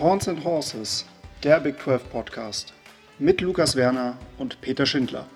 [0.00, 1.04] Horns and Horses,
[1.42, 2.72] der Big 12 Podcast
[3.18, 5.26] mit Lukas Werner und Peter Schindler.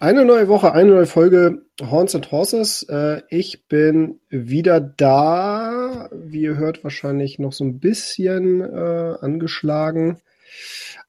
[0.00, 2.82] Eine neue Woche, eine neue Folge Horns and Horses.
[2.90, 6.10] Äh, ich bin wieder da.
[6.12, 10.18] Wie ihr hört, wahrscheinlich noch so ein bisschen äh, angeschlagen.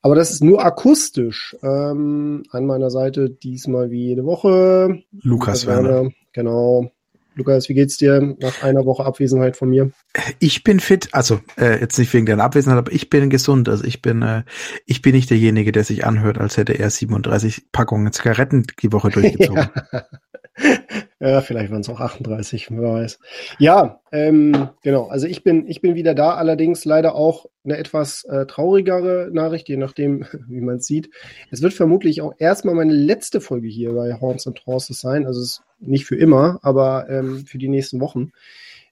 [0.06, 1.58] Aber das ist nur akustisch.
[1.64, 5.02] Ähm, an meiner Seite diesmal wie jede Woche.
[5.24, 5.90] Lukas, Werner.
[5.90, 6.12] Werner.
[6.32, 6.92] Genau.
[7.34, 9.90] Lukas, wie geht's dir nach einer Woche Abwesenheit von mir?
[10.38, 13.68] Ich bin fit, also äh, jetzt nicht wegen deiner Abwesenheit, aber ich bin gesund.
[13.68, 14.44] Also ich bin, äh,
[14.86, 19.10] ich bin nicht derjenige, der sich anhört, als hätte er 37 Packungen Zigaretten die Woche
[19.10, 19.70] durchgezogen.
[19.92, 20.06] ja.
[21.22, 23.20] ja, vielleicht waren es auch 38, wer weiß.
[23.58, 25.08] Ja, ähm, genau.
[25.08, 29.70] Also ich bin, ich bin wieder da, allerdings leider auch eine etwas äh, traurigere Nachricht,
[29.70, 31.10] je nachdem, wie man es sieht.
[31.52, 35.26] Es wird vermutlich auch erstmal meine letzte Folge hier bei Horns and Horses sein.
[35.26, 38.32] Also es ist nicht für immer, aber ähm, für die nächsten Wochen.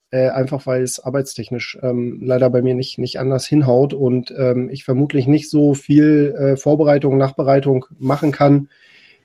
[0.09, 4.69] Äh, einfach weil es arbeitstechnisch ähm, leider bei mir nicht, nicht anders hinhaut und ähm,
[4.69, 8.69] ich vermutlich nicht so viel äh, Vorbereitung, Nachbereitung machen kann,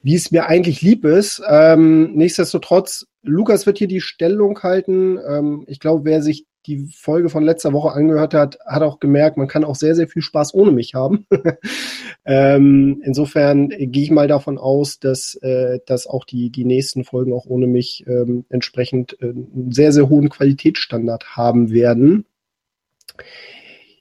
[0.02, 1.42] wie es mir eigentlich lieb ist.
[1.48, 5.18] Ähm, nichtsdestotrotz, Lukas wird hier die Stellung halten.
[5.26, 9.38] Ähm, ich glaube, wer sich die Folge von letzter Woche angehört hat, hat auch gemerkt,
[9.38, 11.26] man kann auch sehr, sehr viel Spaß ohne mich haben.
[12.26, 17.32] ähm, insofern gehe ich mal davon aus, dass, äh, dass auch die, die nächsten Folgen
[17.32, 22.26] auch ohne mich ähm, entsprechend äh, einen sehr, sehr hohen Qualitätsstandard haben werden.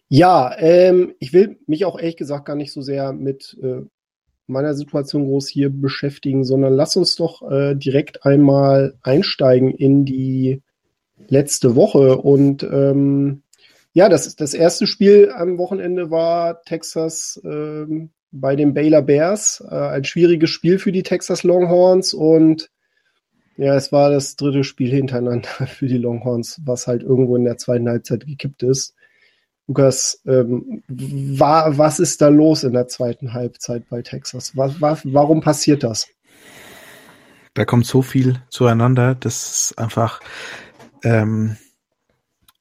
[0.09, 3.81] Ja, ähm, ich will mich auch ehrlich gesagt gar nicht so sehr mit äh,
[4.47, 10.61] meiner Situation groß hier beschäftigen, sondern lass uns doch äh, direkt einmal einsteigen in die
[11.27, 12.17] letzte Woche.
[12.17, 13.43] Und ähm,
[13.93, 19.63] ja, das, das erste Spiel am Wochenende war Texas ähm, bei den Baylor Bears.
[19.69, 22.69] Äh, ein schwieriges Spiel für die Texas Longhorns und
[23.57, 27.57] ja, es war das dritte Spiel hintereinander für die Longhorns, was halt irgendwo in der
[27.57, 28.93] zweiten Halbzeit gekippt ist.
[29.67, 34.55] Lukas, ähm, war, was ist da los in der zweiten Halbzeit bei Texas?
[34.55, 36.07] Was, was, warum passiert das?
[37.53, 40.21] Da kommt so viel zueinander, das ist einfach.
[41.03, 41.57] Ähm,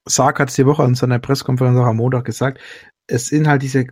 [0.05, 2.61] Sark hat es die Woche an seiner Pressekonferenz auch am Montag gesagt.
[3.07, 3.87] Es sind halt diese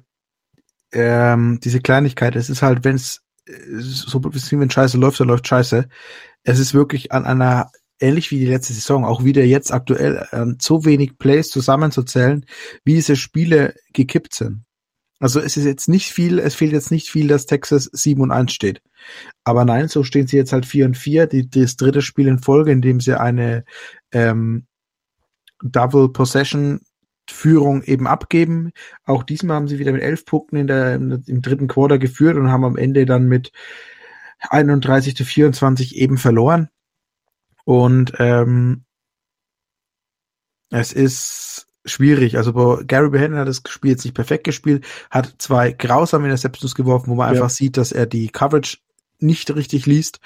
[0.92, 2.36] ähm, diese Kleinigkeit.
[2.36, 3.20] Es ist halt, wenn es
[3.80, 5.88] so wenn Scheiße läuft, dann läuft Scheiße.
[6.44, 7.70] Es ist wirklich an einer
[8.04, 12.44] ähnlich wie die letzte Saison, auch wieder jetzt aktuell ähm, so wenig Plays zusammenzuzählen,
[12.84, 14.64] wie diese Spiele gekippt sind.
[15.20, 18.30] Also es ist jetzt nicht viel, es fehlt jetzt nicht viel, dass Texas 7 und
[18.30, 18.82] 1 steht.
[19.44, 22.40] Aber nein, so stehen sie jetzt halt 4 und 4, die, das dritte Spiel in
[22.40, 23.64] Folge, in dem sie eine
[24.12, 24.66] ähm,
[25.62, 26.80] Double Possession
[27.30, 28.72] Führung eben abgeben.
[29.04, 32.50] Auch diesmal haben sie wieder mit elf Punkten in der, im dritten Quarter geführt und
[32.50, 33.50] haben am Ende dann mit
[34.40, 36.68] 31 zu 24 eben verloren.
[37.64, 38.84] Und ähm,
[40.70, 42.36] es ist schwierig.
[42.36, 42.52] Also
[42.86, 47.14] Gary Behennen hat das Spiel jetzt nicht perfekt gespielt, hat zwei grausame Interceptions geworfen, wo
[47.14, 47.40] man ja.
[47.40, 48.78] einfach sieht, dass er die Coverage
[49.18, 50.20] nicht richtig liest.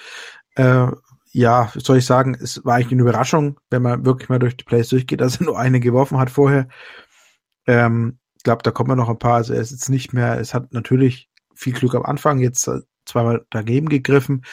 [0.54, 0.88] Äh,
[1.32, 4.64] ja, soll ich sagen, es war eigentlich eine Überraschung, wenn man wirklich mal durch die
[4.64, 6.68] Plays durchgeht, dass er nur eine geworfen hat vorher.
[7.66, 9.34] Ähm, ich glaube, da kommen noch ein paar.
[9.34, 12.70] Also er ist jetzt nicht mehr, es hat natürlich viel Glück am Anfang, jetzt
[13.04, 14.44] zweimal dagegen gegriffen.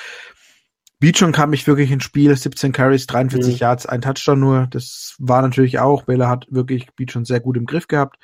[1.00, 3.60] Beachon kam ich wirklich ins Spiel, 17 Carries, 43 mhm.
[3.60, 4.68] Yards, ein Touchdown nur.
[4.68, 8.18] Das war natürlich auch, Baylor hat wirklich Beachon sehr gut im Griff gehabt.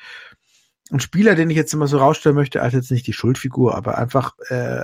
[0.90, 3.98] Ein Spieler, den ich jetzt immer so rausstellen möchte, als jetzt nicht die Schuldfigur, aber
[3.98, 4.84] einfach äh,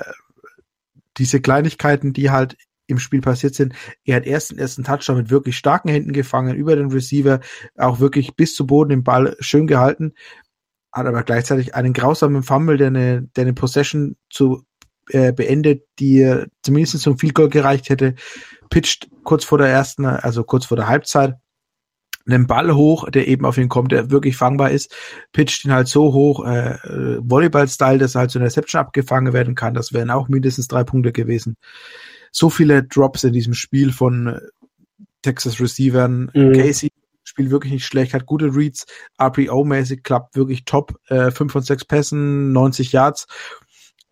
[1.18, 3.74] diese Kleinigkeiten, die halt im Spiel passiert sind.
[4.06, 7.42] Er hat erst den ersten Touchdown mit wirklich starken Händen gefangen, über den Receiver,
[7.76, 10.14] auch wirklich bis zu Boden den Ball schön gehalten,
[10.92, 14.64] hat aber gleichzeitig einen grausamen Fumble, der eine, der eine Possession zu
[15.10, 18.16] äh, beendet, die zumindest zum Field Goal gereicht hätte,
[18.70, 21.36] pitcht kurz vor der ersten, also kurz vor der Halbzeit,
[22.28, 24.94] einen Ball hoch, der eben auf ihn kommt, der wirklich fangbar ist,
[25.32, 26.78] pitcht ihn halt so hoch, äh,
[27.20, 29.74] Volleyball-Style, dass er halt zu einer Reception abgefangen werden kann.
[29.74, 31.56] Das wären auch mindestens drei Punkte gewesen.
[32.32, 34.40] So viele Drops in diesem Spiel von
[35.22, 36.30] Texas Receivern.
[36.34, 36.54] Mhm.
[36.54, 36.92] Casey
[37.24, 38.86] spielt wirklich nicht schlecht, hat gute Reads,
[39.20, 43.28] RPO-mäßig klappt wirklich top, äh, 5 von 6 Pässen, 90 Yards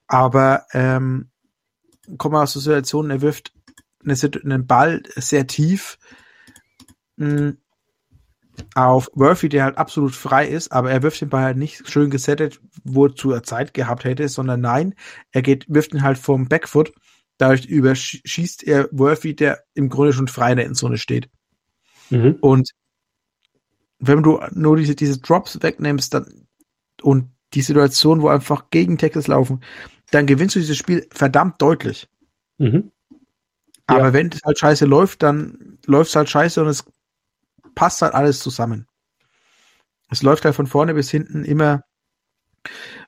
[0.08, 1.30] aber ähm,
[2.18, 3.54] kommt man aus der Situation, er wirft
[4.04, 5.98] eine, einen Ball sehr tief
[7.18, 7.58] mh, hm,
[8.74, 12.10] auf Murphy, der halt absolut frei ist, aber er wirft den Ball halt nicht schön
[12.10, 14.96] gesettet, wozu er Zeit gehabt hätte, sondern nein,
[15.32, 16.94] er geht, wirft ihn halt vom Backfoot,
[17.38, 21.30] dadurch überschießt er Murphy, der im Grunde schon frei in der Endzone steht.
[22.10, 22.38] Mhm.
[22.40, 22.72] Und
[24.00, 26.48] wenn du nur diese, diese Drops wegnimmst dann,
[27.02, 29.62] und die Situation, wo einfach gegen Texas laufen,
[30.12, 32.08] dann gewinnst du dieses Spiel verdammt deutlich.
[32.58, 32.92] Mhm.
[33.88, 34.14] Aber ja.
[34.14, 36.86] wenn es halt scheiße läuft, dann läuft es halt scheiße und es
[37.76, 38.88] passt halt alles zusammen.
[40.10, 41.84] Es läuft halt von vorne bis hinten immer,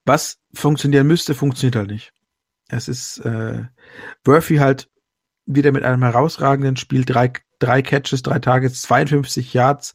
[0.05, 2.13] was funktionieren müsste, funktioniert halt nicht.
[2.69, 3.65] Es ist äh,
[4.25, 4.89] Murphy halt
[5.45, 9.94] wieder mit einem herausragenden Spiel, drei, drei Catches, drei Targets, 52 Yards,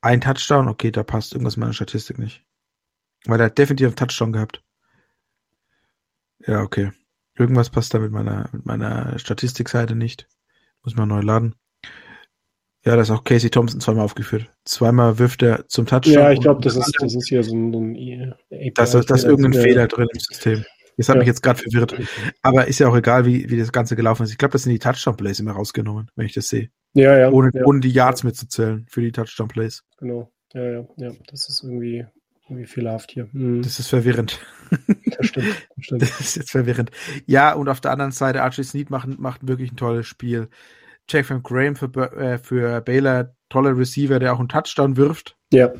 [0.00, 0.68] ein Touchdown.
[0.68, 2.44] Okay, da passt irgendwas in meiner Statistik nicht.
[3.24, 4.62] Weil er hat definitiv einen Touchdown gehabt.
[6.46, 6.92] Ja, okay.
[7.36, 10.28] Irgendwas passt da mit meiner, mit meiner Statistikseite nicht.
[10.82, 11.54] Muss man neu laden.
[12.84, 14.52] Ja, da ist auch Casey Thompson zweimal aufgeführt.
[14.64, 16.12] Zweimal wirft er zum Touchdown.
[16.12, 19.20] Ja, ich glaube, das ist, das ist hier so ein, ein API Das ist, das
[19.20, 20.64] ist irgendein Fehler drin im System.
[20.96, 21.20] Das hat ja.
[21.20, 21.96] mich jetzt gerade verwirrt.
[22.42, 24.30] Aber ist ja auch egal, wie, wie das Ganze gelaufen ist.
[24.30, 26.70] Ich glaube, das sind die Touchdown-Plays immer rausgenommen, wenn ich das sehe.
[26.92, 27.30] Ja, ja.
[27.30, 27.64] Ohne, ja.
[27.64, 29.82] ohne die Yards mitzuzählen für die Touchdown-Plays.
[29.98, 30.30] Genau.
[30.52, 31.12] Ja, ja, ja.
[31.28, 32.06] Das ist irgendwie,
[32.48, 33.28] irgendwie fehlerhaft hier.
[33.32, 33.62] Mhm.
[33.62, 34.40] Das ist verwirrend.
[35.16, 36.02] Das stimmt, das stimmt.
[36.02, 36.90] Das ist jetzt verwirrend.
[37.26, 40.48] Ja, und auf der anderen Seite, Archie Sneed macht, macht wirklich ein tolles Spiel.
[41.08, 45.36] Jack van Graham für, äh, für Baylor, toller Receiver, der auch einen Touchdown wirft.
[45.52, 45.72] Ja.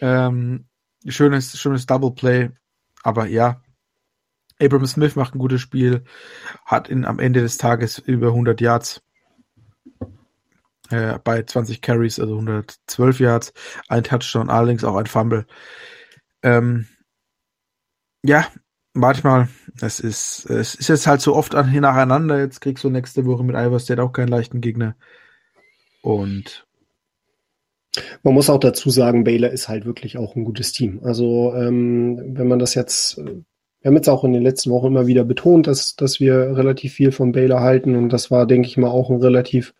[0.00, 0.66] Ähm,
[1.06, 2.50] schönes, schönes Double Play.
[3.02, 3.62] Aber ja,
[4.60, 6.04] Abram Smith macht ein gutes Spiel,
[6.64, 9.02] hat in, am Ende des Tages über 100 Yards
[10.90, 13.52] äh, bei 20 Carries, also 112 Yards,
[13.88, 15.46] ein Touchdown, allerdings auch ein Fumble.
[16.42, 16.86] Ähm,
[18.22, 18.46] ja,
[18.94, 19.48] manchmal,
[19.80, 22.38] es ist, es ist jetzt halt so oft an, nacheinander.
[22.38, 24.96] Jetzt kriegst du nächste Woche mit Iowa State auch keinen leichten Gegner.
[26.02, 26.66] Und
[28.22, 31.00] man muss auch dazu sagen, Baylor ist halt wirklich auch ein gutes Team.
[31.02, 33.44] Also ähm, wenn man das jetzt, wir
[33.84, 37.12] haben jetzt auch in den letzten Wochen immer wieder betont, dass, dass wir relativ viel
[37.12, 39.74] von Baylor halten und das war, denke ich mal, auch ein relativ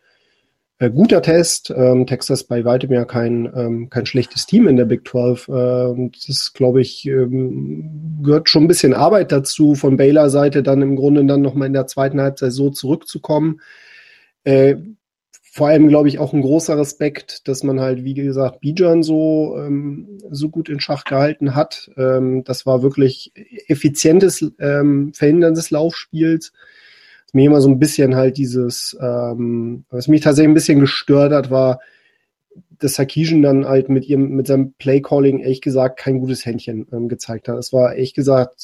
[0.78, 1.72] äh, guter Test.
[1.74, 5.48] Ähm, Texas bei weitem ja kein, ähm, kein schlechtes Team in der Big 12.
[5.48, 10.82] Äh, das, glaube ich, ähm, gehört schon ein bisschen Arbeit dazu, von Baylor Seite dann
[10.82, 13.60] im Grunde dann nochmal in der zweiten Halbzeit so zurückzukommen.
[14.44, 14.76] Äh,
[15.50, 19.56] vor allem, glaube ich, auch ein großer Respekt, dass man halt, wie gesagt, Bijan so,
[19.58, 21.90] ähm, so gut in Schach gehalten hat.
[21.96, 23.32] Ähm, das war wirklich
[23.66, 26.52] effizientes ähm, Verhindern des Laufspiels
[27.32, 31.50] mir immer so ein bisschen halt dieses, ähm, was mich tatsächlich ein bisschen gestört hat,
[31.50, 31.80] war,
[32.78, 37.08] dass Sarkisian dann halt mit ihrem, mit seinem Playcalling ehrlich gesagt kein gutes Händchen ähm,
[37.08, 37.58] gezeigt hat.
[37.58, 38.54] Es war ehrlich gesagt,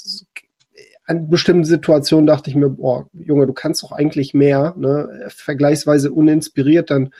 [1.06, 5.26] an bestimmten Situationen dachte ich mir, boah, Junge, du kannst doch eigentlich mehr, ne?
[5.28, 7.10] Vergleichsweise uninspiriert dann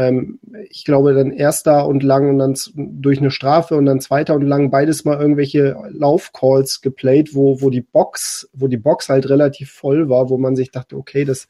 [0.00, 4.34] ähm, ich glaube, dann erster und lang und dann durch eine Strafe und dann zweiter
[4.34, 9.28] und lang beides mal irgendwelche Laufcalls geplayt, wo, wo die Box, wo die Box halt
[9.28, 11.48] relativ voll war, wo man sich dachte, okay, das,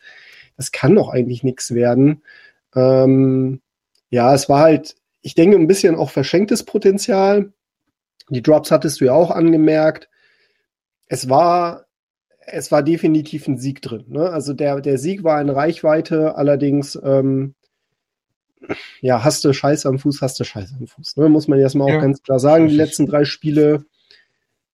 [0.57, 2.23] das kann doch eigentlich nichts werden.
[2.75, 3.61] Ähm,
[4.11, 7.53] ja, es war halt, ich denke, ein bisschen auch verschenktes Potenzial.
[8.31, 10.09] Die Drops hattest du ja auch angemerkt.
[11.07, 11.87] Es war,
[12.47, 14.07] es war definitiv ein Sieg drin.
[14.09, 14.29] Ne?
[14.29, 17.55] Also der, der Sieg war in Reichweite, allerdings ähm,
[19.01, 21.17] ja, hast du Scheiße am Fuß, hast du Scheiße am Fuß.
[21.17, 21.29] Ne?
[21.29, 21.97] Muss man jetzt mal ja.
[21.97, 22.69] auch ganz klar sagen.
[22.69, 23.85] Die letzten drei Spiele,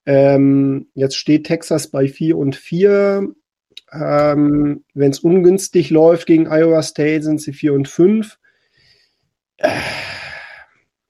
[0.07, 3.35] ähm, jetzt steht Texas bei 4 und 4.
[3.93, 8.39] Ähm, Wenn es ungünstig läuft gegen Iowa State, sind sie 4 und 5.
[9.59, 9.71] Äh,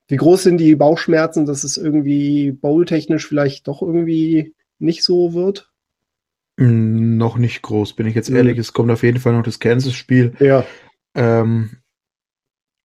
[0.09, 5.71] wie groß sind die Bauchschmerzen, dass es irgendwie bowltechnisch vielleicht doch irgendwie nicht so wird?
[6.57, 8.55] Mm, noch nicht groß, bin ich jetzt ehrlich.
[8.55, 8.61] Mhm.
[8.61, 10.35] Es kommt auf jeden Fall noch das Kansas-Spiel.
[10.39, 10.65] Ja.
[11.15, 11.79] Ähm,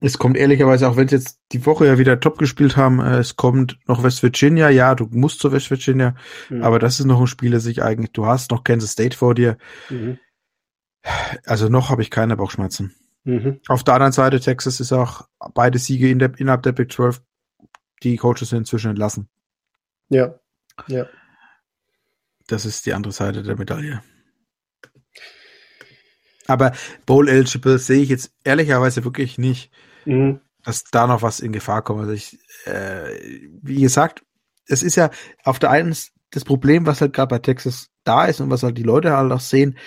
[0.03, 3.19] es kommt ehrlicherweise, auch wenn sie jetzt die Woche ja wieder top gespielt haben, äh,
[3.19, 4.69] es kommt noch West Virginia.
[4.69, 6.15] Ja, du musst zu West Virginia,
[6.49, 6.63] mhm.
[6.63, 9.35] aber das ist noch ein Spiel, das ich eigentlich, du hast noch Kansas State vor
[9.35, 9.57] dir.
[9.89, 10.17] Mhm.
[11.45, 12.95] Also noch habe ich keine Bauchschmerzen.
[13.23, 13.59] Mhm.
[13.67, 17.21] Auf der anderen Seite, Texas ist auch beide Siege in der, innerhalb der Big 12.
[18.01, 19.29] Die Coaches sind inzwischen entlassen.
[20.09, 20.39] Ja,
[20.87, 21.05] ja.
[22.47, 24.01] Das ist die andere Seite der Medaille.
[26.47, 26.73] Aber
[27.05, 29.71] Bowl eligible sehe ich jetzt ehrlicherweise wirklich nicht
[30.05, 30.39] mhm.
[30.63, 32.01] dass da noch was in Gefahr kommt.
[32.01, 34.23] Also ich, äh, wie gesagt,
[34.67, 35.09] es ist ja
[35.43, 35.95] auf der einen
[36.31, 39.31] das Problem, was halt gerade bei Texas da ist und was halt die Leute halt
[39.31, 39.77] auch sehen.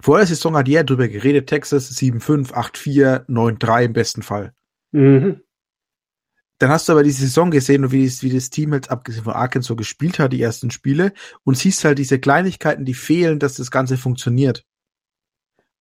[0.00, 4.52] Vor der Saison hat jeder drüber geredet, Texas 7-5, 8-4, 9-3 im besten Fall.
[4.92, 5.40] Mhm.
[6.58, 9.32] Dann hast du aber die Saison gesehen wie das, wie das Team jetzt abgesehen von
[9.32, 11.12] Arkansas gespielt hat, die ersten Spiele,
[11.44, 14.64] und siehst halt diese Kleinigkeiten, die fehlen, dass das Ganze funktioniert.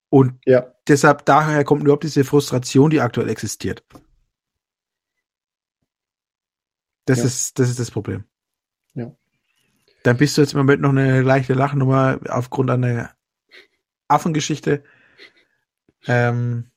[0.09, 0.73] Und ja.
[0.87, 3.83] deshalb daher kommt überhaupt diese Frustration, die aktuell existiert.
[7.05, 7.25] Das ja.
[7.25, 8.25] ist, das ist das Problem.
[8.93, 9.15] Ja.
[10.03, 13.11] Dann bist du jetzt im Moment noch eine leichte Lachnummer aufgrund einer
[14.07, 14.83] Affengeschichte.
[16.05, 16.71] Ähm,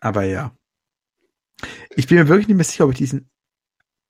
[0.00, 0.56] aber ja.
[1.90, 3.30] Ich bin mir wirklich nicht mehr sicher, ob ich diesen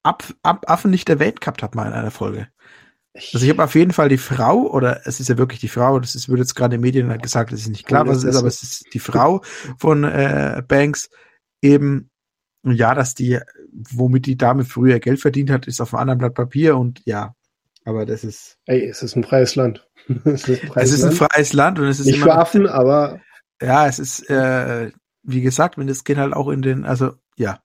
[0.02, 2.48] Ab Ab Affen nicht der Welt gehabt habe mal in einer Folge.
[3.14, 6.00] Also ich habe auf jeden Fall die Frau, oder es ist ja wirklich die Frau,
[6.00, 8.24] das ist, wird jetzt gerade in den Medien gesagt, es ist nicht klar, was es
[8.24, 9.42] ist, aber es ist die Frau
[9.76, 11.10] von äh, Banks
[11.60, 12.10] eben,
[12.64, 13.38] ja, dass die,
[13.70, 17.34] womit die Dame früher Geld verdient hat, ist auf einem anderen Blatt Papier und ja,
[17.84, 18.58] aber das ist.
[18.66, 19.88] Ey, es ist ein freies Land.
[20.24, 21.78] es ist ein freies, es ist ein freies Land.
[21.78, 23.20] und es ist nicht immer, für Affen, aber.
[23.60, 24.90] Ja, es ist, äh,
[25.22, 27.60] wie gesagt, wenn das geht halt auch in den, also ja.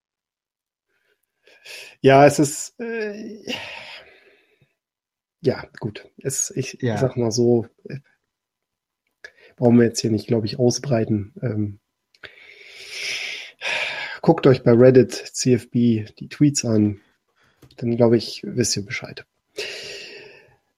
[2.02, 2.80] Ja, es ist.
[2.80, 3.54] Äh,
[5.42, 6.10] ja, gut.
[6.18, 6.98] Es, ich ja.
[6.98, 8.00] sag mal so, äh,
[9.56, 11.34] brauchen wir jetzt hier nicht, glaube ich, ausbreiten.
[11.42, 11.80] Ähm,
[14.22, 15.74] guckt euch bei Reddit CFB
[16.18, 17.02] die Tweets an.
[17.78, 19.26] Dann glaube ich, wisst ihr Bescheid.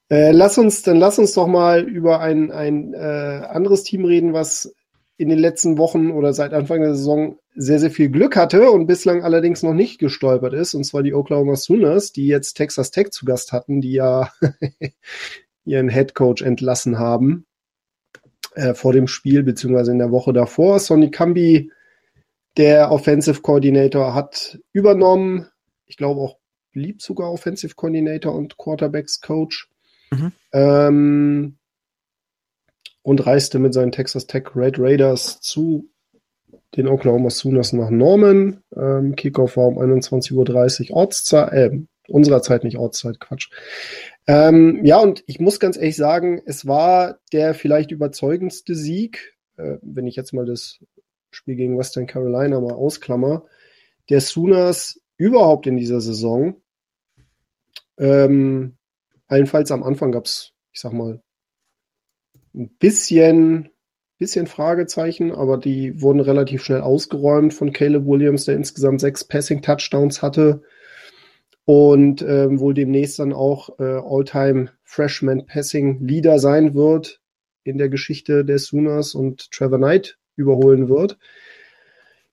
[0.09, 4.33] Äh, lass uns, dann lass uns doch mal über ein, ein äh, anderes Team reden,
[4.33, 4.73] was
[5.19, 8.87] in den letzten Wochen oder seit Anfang der Saison sehr, sehr viel Glück hatte und
[8.87, 13.11] bislang allerdings noch nicht gestolpert ist, und zwar die Oklahoma Sooners, die jetzt Texas Tech
[13.11, 14.31] zu Gast hatten, die ja
[15.65, 17.45] ihren Head Coach entlassen haben
[18.55, 20.79] äh, vor dem Spiel, beziehungsweise in der Woche davor.
[20.79, 21.69] Sonny Cambi,
[22.55, 25.49] der Offensive Coordinator, hat übernommen.
[25.85, 26.37] Ich glaube auch
[26.71, 29.69] blieb sogar Offensive Coordinator und Quarterbacks Coach.
[30.11, 30.31] Mhm.
[30.53, 31.58] Ähm,
[33.01, 35.89] und reiste mit seinen Texas Tech Red Raiders zu
[36.75, 38.61] den Oklahoma Sooners nach Norman.
[38.75, 43.49] Ähm, Kickoff war um 21.30 Uhr Ortszeit, äh, unserer Zeit nicht Ortszeit, Quatsch.
[44.27, 49.77] Ähm, ja, und ich muss ganz ehrlich sagen, es war der vielleicht überzeugendste Sieg, äh,
[49.81, 50.79] wenn ich jetzt mal das
[51.31, 53.45] Spiel gegen Western Carolina mal ausklammer,
[54.09, 56.61] der Sooners überhaupt in dieser Saison.
[57.97, 58.77] Ähm,
[59.27, 61.21] allenfalls am Anfang gab es, ich sag mal,
[62.59, 63.71] ein bisschen
[64.19, 70.21] bisschen Fragezeichen, aber die wurden relativ schnell ausgeräumt von Caleb Williams, der insgesamt sechs Passing-Touchdowns
[70.21, 70.61] hatte
[71.63, 77.21] und ähm, wohl demnächst dann auch äh, All-Time Freshman Passing Leader sein wird
[77.63, 81.17] in der Geschichte der Sooners und Trevor Knight überholen wird.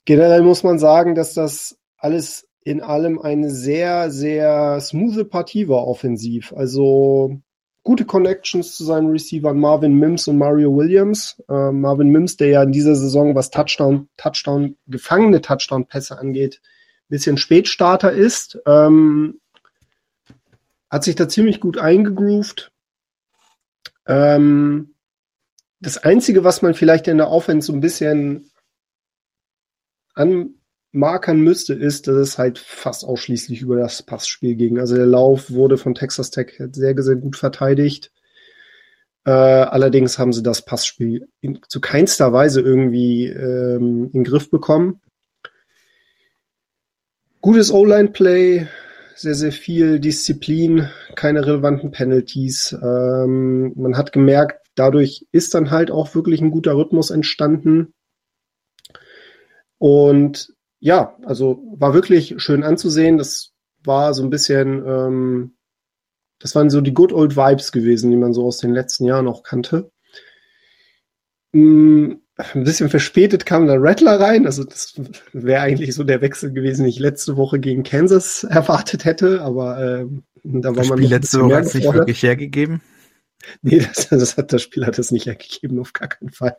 [0.04, 5.86] Generell muss man sagen, dass das alles in allem eine sehr, sehr smooth Partie war
[5.86, 6.52] offensiv.
[6.52, 7.40] Also
[7.86, 11.40] gute Connections zu seinen Receivern Marvin Mims und Mario Williams.
[11.48, 17.08] Äh, Marvin Mims, der ja in dieser Saison, was Touchdown, Touchdown, gefangene Touchdown-Pässe angeht, ein
[17.10, 19.40] bisschen Spätstarter ist, ähm,
[20.90, 22.72] hat sich da ziemlich gut eingegroovt.
[24.06, 24.94] Ähm,
[25.78, 28.50] das Einzige, was man vielleicht in der Offense so ein bisschen
[30.14, 30.55] an,
[30.96, 34.78] markern müsste, ist, dass es halt fast ausschließlich über das Passspiel ging.
[34.78, 38.12] Also der Lauf wurde von Texas Tech sehr, sehr gut verteidigt.
[39.24, 44.50] Äh, allerdings haben sie das Passspiel in, zu keinster Weise irgendwie ähm, in den Griff
[44.50, 45.00] bekommen.
[47.40, 48.66] Gutes O-Line-Play,
[49.14, 52.76] sehr, sehr viel Disziplin, keine relevanten Penalties.
[52.80, 57.94] Ähm, man hat gemerkt, dadurch ist dann halt auch wirklich ein guter Rhythmus entstanden.
[59.78, 63.18] Und ja, also war wirklich schön anzusehen.
[63.18, 63.52] Das
[63.84, 65.56] war so ein bisschen, ähm,
[66.38, 69.28] das waren so die Good Old Vibes gewesen, die man so aus den letzten Jahren
[69.28, 69.90] auch kannte.
[71.52, 74.44] Mm, ein bisschen verspätet kam der Rattler rein.
[74.44, 74.94] Also das
[75.32, 80.02] wäre eigentlich so der Wechsel gewesen, den ich letzte Woche gegen Kansas erwartet hätte, aber
[80.02, 82.82] ähm, da war das man Spiel letzte Woche hat es nicht wirklich hergegeben.
[83.62, 86.56] Nee, das, das, hat das Spiel hat es nicht hergegeben, auf gar keinen Fall.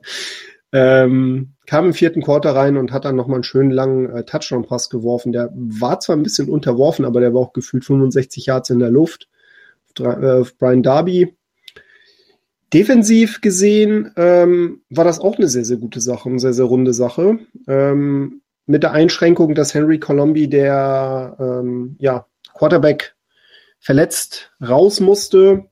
[0.74, 4.90] Ähm, kam im vierten Quarter rein und hat dann nochmal einen schönen langen äh, Touchdown-Pass
[4.90, 5.32] geworfen.
[5.32, 8.92] Der war zwar ein bisschen unterworfen, aber der war auch gefühlt 65 Yards in der
[8.92, 9.30] Luft.
[10.00, 11.36] Äh, Brian Darby.
[12.74, 16.94] Defensiv gesehen ähm, war das auch eine sehr, sehr gute Sache, eine sehr, sehr runde
[16.94, 17.40] Sache.
[17.66, 23.16] Ähm, mit der Einschränkung, dass Henry Colombi, der ähm, ja, Quarterback
[23.80, 25.70] verletzt raus musste,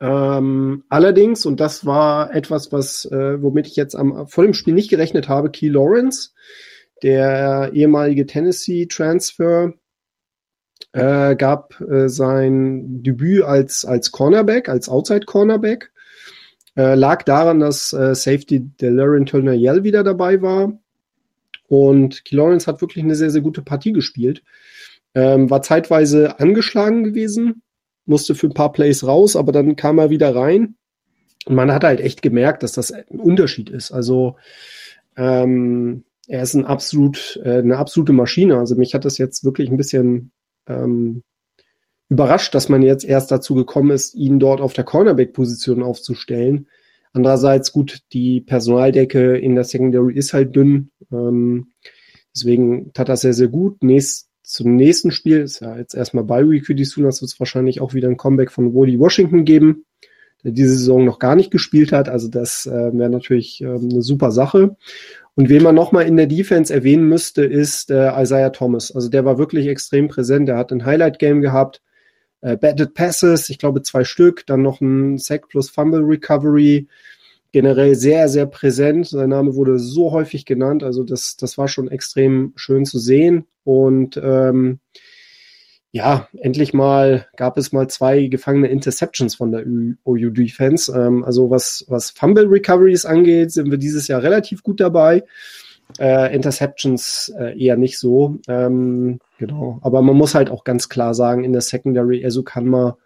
[0.00, 4.74] ähm, allerdings, und das war etwas, was, äh, womit ich jetzt am, vor dem Spiel
[4.74, 6.30] nicht gerechnet habe, Key Lawrence,
[7.02, 9.72] der ehemalige Tennessee-Transfer,
[10.92, 15.90] äh, gab äh, sein Debüt als, als Cornerback, als Outside-Cornerback.
[16.76, 20.78] Äh, lag daran, dass äh, Safety Turner Yell wieder dabei war.
[21.68, 24.42] Und Key Lawrence hat wirklich eine sehr, sehr gute Partie gespielt.
[25.14, 27.62] Ähm, war zeitweise angeschlagen gewesen,
[28.06, 30.76] musste für ein paar Plays raus, aber dann kam er wieder rein.
[31.46, 33.92] Und man hat halt echt gemerkt, dass das ein Unterschied ist.
[33.92, 34.36] Also
[35.16, 38.58] ähm, er ist ein absolut, äh, eine absolute Maschine.
[38.58, 40.32] Also mich hat das jetzt wirklich ein bisschen
[40.66, 41.22] ähm,
[42.08, 46.68] überrascht, dass man jetzt erst dazu gekommen ist, ihn dort auf der Cornerback-Position aufzustellen.
[47.12, 50.90] Andererseits gut, die Personaldecke in der Secondary ist halt dünn.
[51.12, 51.72] Ähm,
[52.34, 53.82] deswegen tat das sehr, sehr gut.
[53.82, 57.40] Nächst, zum nächsten Spiel, ist ja jetzt erstmal bei Week für die Sooners, wird es
[57.40, 59.86] wahrscheinlich auch wieder ein Comeback von Wody Washington geben,
[60.44, 62.10] der diese Saison noch gar nicht gespielt hat.
[62.10, 64.76] Also das äh, wäre natürlich äh, eine super Sache.
[65.34, 68.94] Und wen man nochmal in der Defense erwähnen müsste, ist äh, Isaiah Thomas.
[68.94, 70.46] Also der war wirklich extrem präsent.
[70.46, 71.82] Der hat ein Highlight-Game gehabt,
[72.42, 76.86] äh, Batted Passes, ich glaube zwei Stück, dann noch ein Sack plus Fumble Recovery.
[77.54, 79.06] Generell sehr, sehr präsent.
[79.06, 80.82] Sein Name wurde so häufig genannt.
[80.82, 83.46] Also das, das war schon extrem schön zu sehen.
[83.62, 84.80] Und ähm,
[85.92, 89.64] ja, endlich mal gab es mal zwei gefangene Interceptions von der
[90.02, 90.92] OU Defense.
[90.92, 95.22] Ähm, also was, was Fumble Recoveries angeht, sind wir dieses Jahr relativ gut dabei.
[96.00, 98.40] Äh, Interceptions äh, eher nicht so.
[98.48, 99.78] Ähm, genau.
[99.82, 102.98] Aber man muss halt auch ganz klar sagen, in der Secondary, Esu Kanma,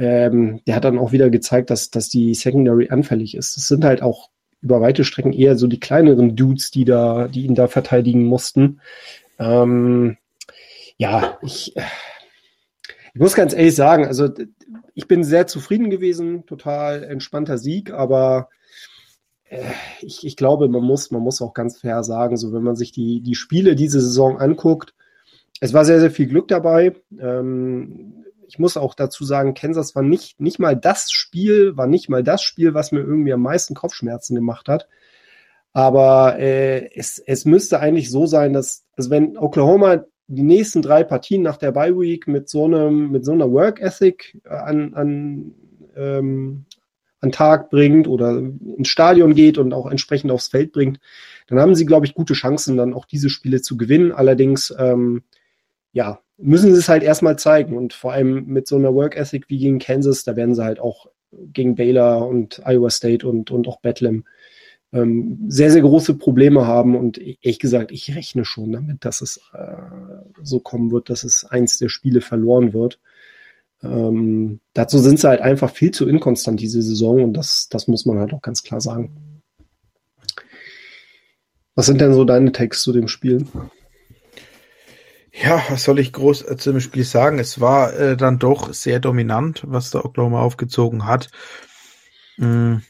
[0.00, 3.58] ähm, der hat dann auch wieder gezeigt, dass, dass die Secondary anfällig ist.
[3.58, 4.30] Das sind halt auch
[4.62, 8.80] über weite Strecken eher so die kleineren Dudes, die da, die ihn da verteidigen mussten.
[9.38, 10.16] Ähm,
[10.96, 14.30] ja, ich, ich muss ganz ehrlich sagen, also
[14.94, 18.48] ich bin sehr zufrieden gewesen, total entspannter Sieg, aber
[19.50, 19.60] äh,
[20.00, 22.90] ich, ich glaube, man muss, man muss auch ganz fair sagen, so wenn man sich
[22.90, 24.94] die, die Spiele diese Saison anguckt,
[25.60, 26.94] es war sehr, sehr viel Glück dabei.
[27.18, 32.08] Ähm, ich muss auch dazu sagen, Kansas war nicht, nicht mal das Spiel, war nicht
[32.08, 34.88] mal das Spiel, was mir irgendwie am meisten Kopfschmerzen gemacht hat.
[35.72, 41.04] Aber äh, es, es müsste eigentlich so sein, dass, also wenn Oklahoma die nächsten drei
[41.04, 45.54] Partien nach der Bye Week mit so einem, mit so einer Work Ethic an, an,
[45.94, 46.64] ähm,
[47.20, 50.98] an Tag bringt oder ins Stadion geht und auch entsprechend aufs Feld bringt,
[51.46, 54.10] dann haben sie, glaube ich, gute Chancen, dann auch diese Spiele zu gewinnen.
[54.10, 55.22] Allerdings, ähm,
[55.92, 57.76] ja, müssen sie es halt erstmal zeigen.
[57.76, 60.80] Und vor allem mit so einer Work Ethic wie gegen Kansas, da werden sie halt
[60.80, 64.24] auch gegen Baylor und Iowa State und, und auch Bethlehem
[64.92, 66.96] ähm, sehr, sehr große Probleme haben.
[66.96, 69.76] Und ehrlich gesagt, ich rechne schon damit, dass es äh,
[70.42, 72.98] so kommen wird, dass es eins der Spiele verloren wird.
[73.82, 78.04] Ähm, dazu sind sie halt einfach viel zu inkonstant diese Saison und das, das muss
[78.04, 79.42] man halt auch ganz klar sagen.
[81.74, 83.46] Was sind denn so deine Takes zu dem Spiel?
[85.42, 87.38] Ja, was soll ich groß äh, zu dem Spiel sagen?
[87.38, 91.30] Es war äh, dann doch sehr dominant, was der Oklahoma aufgezogen hat.
[92.36, 92.82] Mhm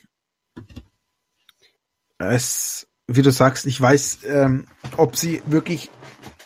[2.20, 5.90] es, wie du sagst, ich weiß, ähm, ob sie wirklich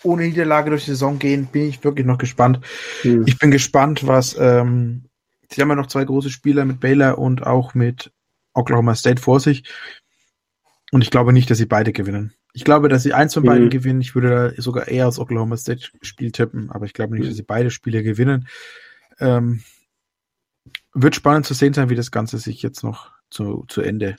[0.02, 2.60] ohne Niederlage durch die Saison gehen, bin ich wirklich noch gespannt.
[3.02, 3.24] Hm.
[3.26, 5.04] Ich bin gespannt, was, ähm,
[5.50, 8.12] sie haben ja noch zwei große Spieler mit Baylor und auch mit
[8.52, 9.64] Oklahoma State vor sich.
[10.92, 12.34] Und ich glaube nicht, dass sie beide gewinnen.
[12.56, 13.70] Ich glaube, dass sie eins von beiden hm.
[13.70, 14.00] gewinnen.
[14.00, 17.36] Ich würde da sogar eher aus Oklahoma State Spiel tippen, aber ich glaube nicht, dass
[17.36, 18.46] sie beide Spiele gewinnen.
[19.18, 19.62] Ähm,
[20.94, 24.16] wird spannend zu sehen sein, wie das Ganze sich jetzt noch zu, zu Ende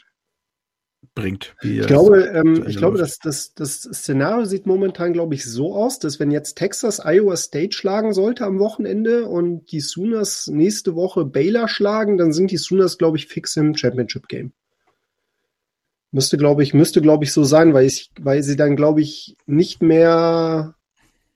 [1.13, 1.55] bringt.
[1.61, 5.99] ich glaube, ähm, ich glaube, dass das, das Szenario sieht momentan, glaube ich, so aus,
[5.99, 11.23] dass wenn jetzt Texas Iowa State schlagen sollte am Wochenende und die Sooners nächste Woche
[11.23, 14.51] Baylor schlagen, dann sind die Sooners, glaube ich, fix im Championship Game.
[16.15, 19.35] Müsste, glaube ich, müsste, glaube ich, so sein, weil, ich, weil sie dann, glaube ich,
[19.45, 20.75] nicht mehr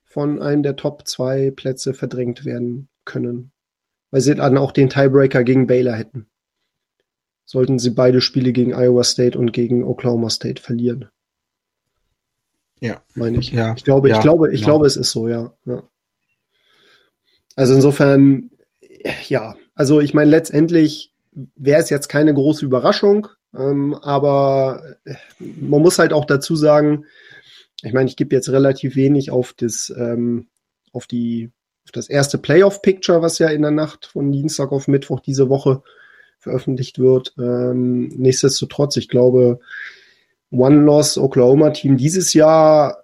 [0.05, 3.51] von einem der Top zwei Plätze verdrängt werden können.
[4.11, 6.29] Weil sie dann auch den Tiebreaker gegen Baylor hätten
[7.49, 11.09] sollten sie beide Spiele gegen Iowa State und gegen Oklahoma State verlieren.
[12.79, 13.01] Ja.
[13.15, 13.51] Meine ich.
[13.51, 13.73] Ja.
[13.75, 14.65] Ich glaube, ja, ich glaube, ich ja.
[14.67, 15.51] glaube, es ist so, ja.
[15.65, 15.81] ja.
[17.55, 18.51] Also insofern,
[19.27, 21.11] ja, also ich meine, letztendlich
[21.55, 24.83] wäre es jetzt keine große Überraschung, ähm, aber
[25.39, 27.05] man muss halt auch dazu sagen,
[27.81, 30.47] ich meine, ich gebe jetzt relativ wenig auf das, ähm,
[30.91, 31.51] auf die,
[31.85, 35.81] auf das erste Playoff-Picture, was ja in der Nacht von Dienstag auf Mittwoch diese Woche
[36.39, 37.33] veröffentlicht wird.
[37.37, 39.59] Ähm, nichtsdestotrotz, ich glaube,
[40.51, 43.03] One-Loss Oklahoma-Team dieses Jahr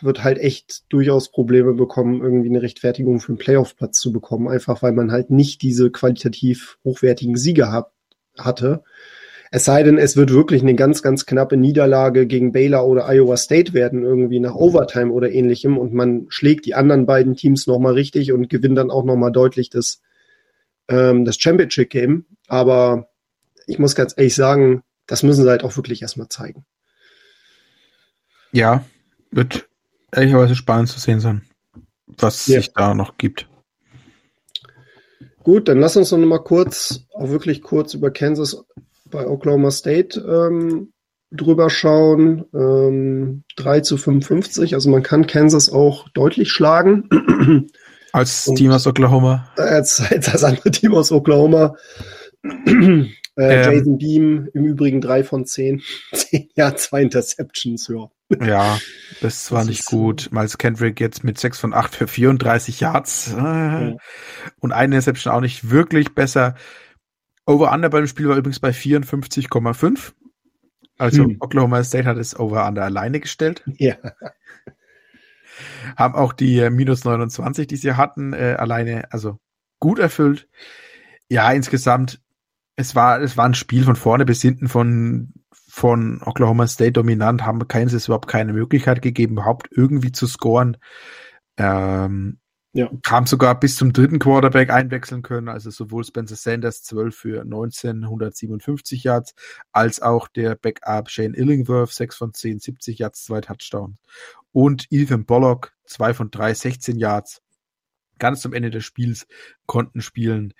[0.00, 4.82] wird halt echt durchaus Probleme bekommen, irgendwie eine Rechtfertigung für einen Playoff-Platz zu bekommen, einfach
[4.82, 7.90] weil man halt nicht diese qualitativ hochwertigen Siege hat,
[8.38, 8.84] hatte.
[9.50, 13.36] Es sei denn, es wird wirklich eine ganz, ganz knappe Niederlage gegen Baylor oder Iowa
[13.36, 17.94] State werden, irgendwie nach Overtime oder ähnlichem und man schlägt die anderen beiden Teams nochmal
[17.94, 20.02] richtig und gewinnt dann auch nochmal deutlich das,
[20.88, 22.26] ähm, das Championship Game.
[22.48, 23.08] Aber
[23.66, 26.64] ich muss ganz ehrlich sagen, das müssen sie halt auch wirklich erstmal zeigen.
[28.52, 28.84] Ja,
[29.30, 29.68] wird
[30.12, 31.42] ehrlicherweise spannend zu sehen sein,
[32.06, 32.58] was ja.
[32.58, 33.48] sich da noch gibt.
[35.42, 38.64] Gut, dann lass uns noch mal kurz, auch wirklich kurz über Kansas
[39.10, 40.92] bei Oklahoma State ähm,
[41.30, 42.44] drüber schauen.
[42.54, 47.08] Ähm, 3 zu 55, also man kann Kansas auch deutlich schlagen.
[48.12, 49.48] Als Team aus Oklahoma.
[49.56, 51.76] Als, als das andere Team aus Oklahoma.
[52.42, 55.82] äh, ähm, Jason Beam im Übrigen drei von zehn.
[56.12, 58.08] zehn ja, zwei Interceptions, ja.
[58.44, 58.78] Ja,
[59.20, 60.30] das war das nicht gut.
[60.32, 63.34] Miles Kendrick jetzt mit 6 von 8 für 34 Yards.
[63.36, 63.94] Ja.
[64.58, 66.56] Und eine Interception auch nicht wirklich besser.
[67.46, 70.12] Over-Under bei dem Spiel war übrigens bei 54,5.
[70.98, 71.36] Also hm.
[71.40, 73.62] Oklahoma State hat es Over-Under alleine gestellt.
[73.78, 73.96] Ja.
[75.96, 79.38] Haben auch die äh, minus 29, die sie hatten, äh, alleine, also
[79.78, 80.48] gut erfüllt.
[81.28, 82.20] Ja, insgesamt,
[82.76, 87.44] es war, es war ein Spiel von vorne bis hinten von, von Oklahoma State dominant,
[87.44, 90.76] haben Kansas überhaupt keine Möglichkeit gegeben, überhaupt irgendwie zu scoren.
[91.56, 92.38] Ähm,
[92.76, 92.90] ja.
[93.02, 99.02] Kam sogar bis zum dritten Quarterback einwechseln können, also sowohl Spencer Sanders 12 für 1957
[99.02, 99.34] Yards,
[99.72, 103.98] als auch der Backup Shane Illingworth 6 von 10, 70 Yards, zwei Touchdowns.
[104.52, 107.40] Und Ethan Bollock 2 von 3, 16 Yards.
[108.18, 109.26] Ganz zum Ende des Spiels
[109.64, 110.52] konnten spielen.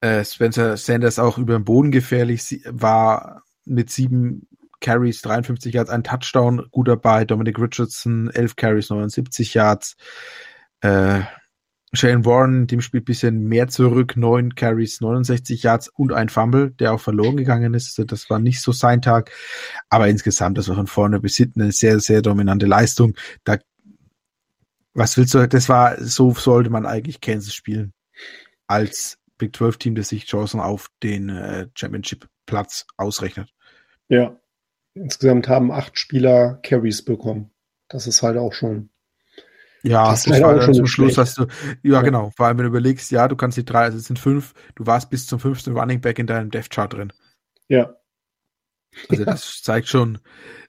[0.00, 4.46] Äh, Spencer Sanders auch über den Boden gefährlich, war mit sieben
[4.80, 7.24] Carries, 53 Yards, ein Touchdown gut dabei.
[7.24, 9.96] Dominic Richardson, 11 Carries, 79 Yards.
[10.82, 11.22] Äh,
[11.94, 16.94] Shane Warren, dem spielt bisschen mehr zurück, 9 Carries, 69 Yards und ein Fumble, der
[16.94, 17.98] auch verloren gegangen ist.
[17.98, 19.30] Also das war nicht so sein Tag.
[19.90, 23.14] Aber insgesamt, das war von vorne bis hinten eine sehr, sehr dominante Leistung.
[23.44, 23.58] Da,
[24.94, 27.92] was willst du, das war, so sollte man eigentlich Kansas spielen.
[28.66, 33.50] Als Big 12 Team, das sich Chancen auf den äh, Championship Platz ausrechnet.
[34.08, 34.38] Ja.
[34.94, 37.50] Insgesamt haben acht Spieler Carries bekommen.
[37.88, 38.90] Das ist halt auch schon
[39.82, 41.46] ja, das, das war dann zum Schluss, hast du,
[41.82, 44.04] ja, ja, genau, vor allem wenn du überlegst, ja, du kannst die drei, also es
[44.04, 47.12] sind fünf, du warst bis zum fünften Running Back in deinem Death Chart drin.
[47.68, 47.94] Ja.
[49.08, 50.18] Also das zeigt schon,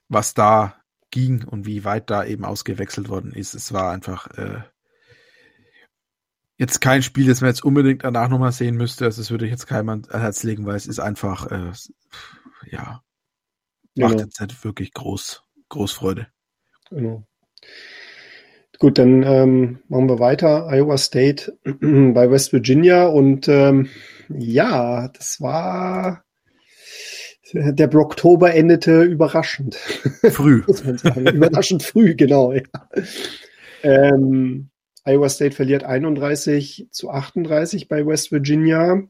[0.08, 3.54] was da ging und wie weit da eben ausgewechselt worden ist.
[3.54, 4.62] Es war einfach äh,
[6.56, 9.04] jetzt kein Spiel, das man jetzt unbedingt danach nochmal sehen müsste.
[9.04, 11.72] Also das würde ich jetzt keinem ans Herz legen, weil es ist einfach, äh,
[12.66, 13.02] ja,
[13.94, 14.24] macht genau.
[14.24, 16.26] jetzt nicht wirklich groß, groß Freude.
[16.90, 17.26] Genau.
[18.84, 20.68] Gut, dann ähm, machen wir weiter.
[20.70, 23.88] Iowa State bei West Virginia und ähm,
[24.28, 26.22] ja, das war
[27.54, 29.76] der Brocktober endete überraschend.
[29.76, 30.64] Früh.
[31.32, 32.52] überraschend früh, genau.
[32.52, 32.60] Ja.
[33.82, 34.68] Ähm,
[35.06, 39.02] Iowa State verliert 31 zu 38 bei West Virginia.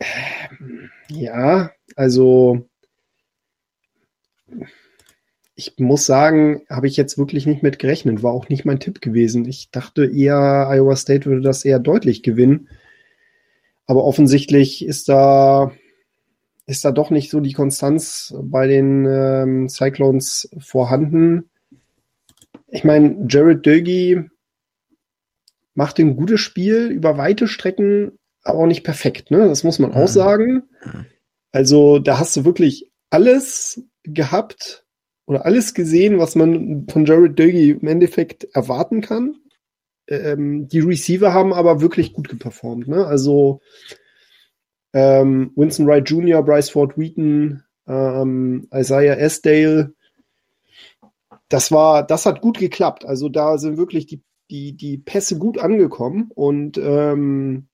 [0.00, 2.68] Ähm, ja, also
[5.56, 8.22] ich muss sagen, habe ich jetzt wirklich nicht mit gerechnet.
[8.22, 9.44] War auch nicht mein Tipp gewesen.
[9.44, 12.68] Ich dachte eher, Iowa State würde das eher deutlich gewinnen.
[13.86, 15.70] Aber offensichtlich ist da,
[16.66, 21.50] ist da doch nicht so die Konstanz bei den ähm, Cyclones vorhanden.
[22.68, 24.28] Ich meine, Jared Dögi
[25.74, 29.30] macht ein gutes Spiel über weite Strecken, aber auch nicht perfekt.
[29.30, 29.46] Ne?
[29.46, 30.12] Das muss man auch mhm.
[30.12, 30.62] sagen.
[31.52, 34.83] Also da hast du wirklich alles gehabt,
[35.26, 39.36] oder alles gesehen, was man von Jared Dögi im Endeffekt erwarten kann.
[40.06, 42.88] Ähm, die Receiver haben aber wirklich gut geperformt.
[42.88, 43.06] Ne?
[43.06, 43.60] Also
[44.92, 49.94] ähm, Winston Wright Jr., Bryce Ford Wheaton, ähm, Isaiah Esdale.
[51.48, 53.04] Das war, das hat gut geklappt.
[53.04, 56.30] Also da sind wirklich die, die, die Pässe gut angekommen.
[56.34, 57.68] Und ähm,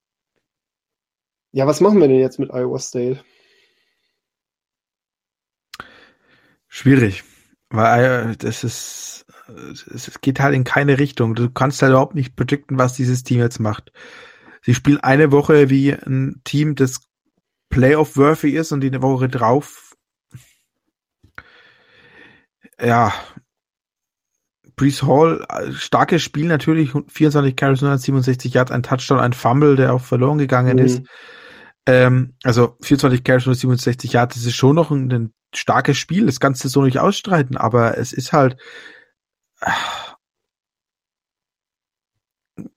[1.51, 3.19] ja, was machen wir denn jetzt mit Iowa State?
[6.69, 7.23] Schwierig.
[7.71, 9.25] Weil äh, das ist,
[9.93, 11.35] es geht halt in keine Richtung.
[11.35, 13.91] Du kannst halt überhaupt nicht predikten, was dieses Team jetzt macht.
[14.61, 16.99] Sie spielen eine Woche wie ein Team, das
[17.69, 19.95] Playoff-worthy ist und die eine Woche drauf,
[22.79, 23.13] ja,
[24.75, 30.01] Brees Hall, starkes Spiel natürlich, 24 Carries, 167 Yards, ein Touchdown, ein Fumble, der auch
[30.01, 30.85] verloren gegangen mhm.
[30.85, 31.03] ist.
[31.85, 36.39] Ähm, also 24 Carries, 167 Yards, das ist schon noch ein, ein starkes Spiel, das
[36.39, 38.57] kannst du so nicht ausstreiten, aber es ist halt.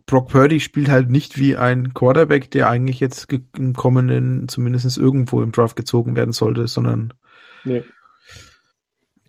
[0.06, 5.42] Brock Purdy spielt halt nicht wie ein Quarterback, der eigentlich jetzt im kommenden, zumindest irgendwo
[5.42, 7.14] im Draft gezogen werden sollte, sondern.
[7.64, 7.84] Nee.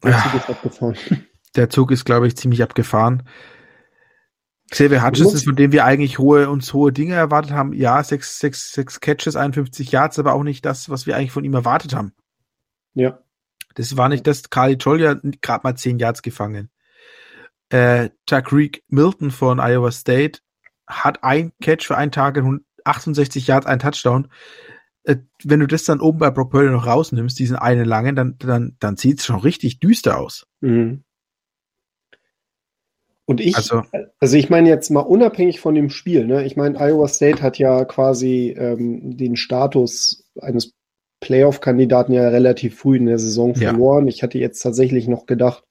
[0.03, 0.97] Der Zug ist abgefahren.
[1.55, 3.23] Der Zug ist, glaube ich, ziemlich abgefahren.
[4.71, 8.73] Xavier Hutchinson, von dem wir eigentlich hohe, uns hohe Dinge erwartet haben, ja, sechs, sechs,
[8.73, 12.13] sechs Catches, 51 Yards, aber auch nicht das, was wir eigentlich von ihm erwartet haben.
[12.93, 13.19] Ja.
[13.75, 14.49] Das war nicht das.
[14.49, 16.69] Carly Jolja gerade mal 10 Yards gefangen.
[17.69, 20.39] Äh, Tyreek Milton von Iowa State
[20.87, 22.41] hat ein Catch für einen Tag,
[22.83, 24.29] 68 Yards, ein Touchdown.
[25.03, 28.37] Äh, wenn du das dann oben bei Brock Purdy noch rausnimmst, diesen einen langen, dann,
[28.39, 30.47] dann, dann sieht es schon richtig düster aus.
[30.61, 31.03] Mhm.
[33.27, 33.81] Und ich, also,
[34.19, 36.45] also ich meine jetzt mal unabhängig von dem Spiel, ne?
[36.45, 40.75] Ich meine, Iowa State hat ja quasi ähm, den Status eines
[41.25, 44.05] Playoff-Kandidaten ja relativ früh in der Saison verloren.
[44.05, 44.13] Ja.
[44.13, 45.63] Ich hatte jetzt tatsächlich noch gedacht,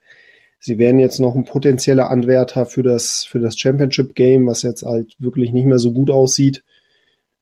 [0.67, 4.83] Sie wären jetzt noch ein potenzieller Anwärter für das, für das Championship Game, was jetzt
[4.83, 6.65] halt wirklich nicht mehr so gut aussieht.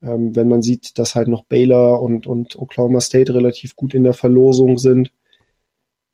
[0.03, 4.03] Ähm, wenn man sieht, dass halt noch Baylor und, und Oklahoma State relativ gut in
[4.03, 5.13] der Verlosung sind.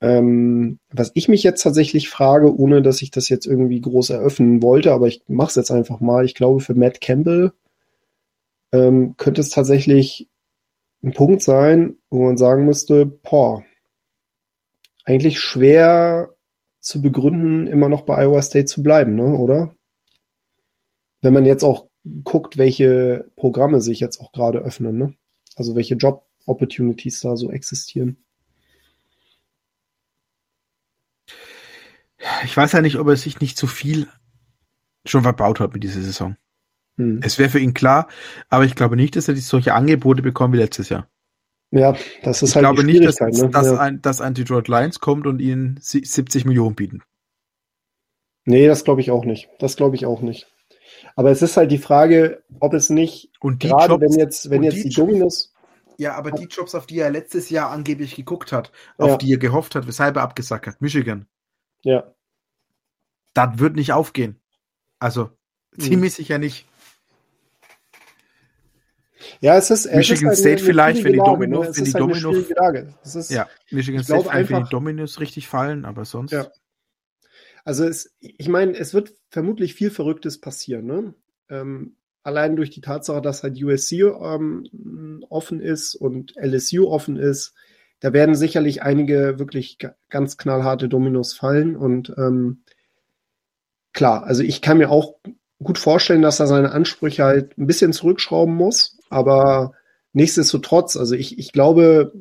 [0.02, 4.62] Ähm, was ich mich jetzt tatsächlich frage, ohne dass ich das jetzt irgendwie groß eröffnen
[4.62, 6.26] wollte, aber ich mache es jetzt einfach mal.
[6.26, 7.52] Ich glaube, für Matt Campbell
[8.72, 10.28] ähm, könnte es tatsächlich
[11.02, 13.64] ein Punkt sein, wo man sagen müsste, boah,
[15.04, 16.34] eigentlich schwer
[16.80, 19.74] zu begründen, immer noch bei Iowa State zu bleiben, ne, oder?
[21.20, 21.88] Wenn man jetzt auch
[22.24, 25.14] guckt, welche Programme sich jetzt auch gerade öffnen, ne?
[25.56, 28.24] Also welche Job-Opportunities da so existieren.
[32.44, 34.08] Ich weiß ja nicht, ob er sich nicht zu viel
[35.04, 36.36] schon verbaut hat mit dieser Saison.
[36.98, 37.20] Hm.
[37.22, 38.08] Es wäre für ihn klar,
[38.48, 41.08] aber ich glaube nicht, dass er solche Angebote bekommt wie letztes Jahr.
[41.70, 43.50] Ja, das ist ich halt glaube nicht, dass, ne?
[43.50, 43.78] dass, ja.
[43.78, 47.02] ein, dass ein Detroit Lions kommt und ihnen 70 Millionen bieten.
[48.44, 49.48] Nee, das glaube ich auch nicht.
[49.58, 50.50] Das glaube ich auch nicht.
[51.14, 54.50] Aber es ist halt die Frage, ob es nicht, und die gerade Jobs, wenn jetzt,
[54.50, 55.52] wenn jetzt die, die Dominos.
[55.98, 59.16] Ja, aber die Jobs, auf die er letztes Jahr angeblich geguckt hat, auf Ja.
[59.18, 61.26] die er gehofft hat, weshalb er abgesagt hat, Michigan,
[61.82, 62.14] Ja,
[63.34, 64.40] das wird nicht aufgehen.
[64.98, 65.30] Also,
[65.78, 66.66] ziemlich sicher nicht.
[69.40, 69.86] Ja, es ist.
[69.86, 71.24] es Michigan ist State eine vielleicht, wenn die ne?
[71.68, 72.94] Es wenn die eine Domino- schwierige Lage.
[73.02, 76.32] Es ist, Ja, Michigan Ich State vielleicht, wenn die einfach- Dominus richtig fallen, aber sonst.
[76.32, 76.48] Ja.
[77.64, 80.86] Also es, ich meine, es wird vermutlich viel Verrücktes passieren.
[80.86, 81.14] Ne?
[81.50, 87.54] Ähm, allein durch die Tatsache, dass halt USC ähm, offen ist und LSU offen ist,
[88.00, 91.76] da werden sicherlich einige wirklich ga- ganz knallharte Dominos fallen.
[91.76, 92.62] Und ähm,
[93.92, 95.16] klar, also ich kann mir auch
[95.62, 98.97] gut vorstellen, dass er seine Ansprüche halt ein bisschen zurückschrauben muss.
[99.10, 99.72] Aber
[100.12, 102.12] nichtsdestotrotz, also ich, ich glaube,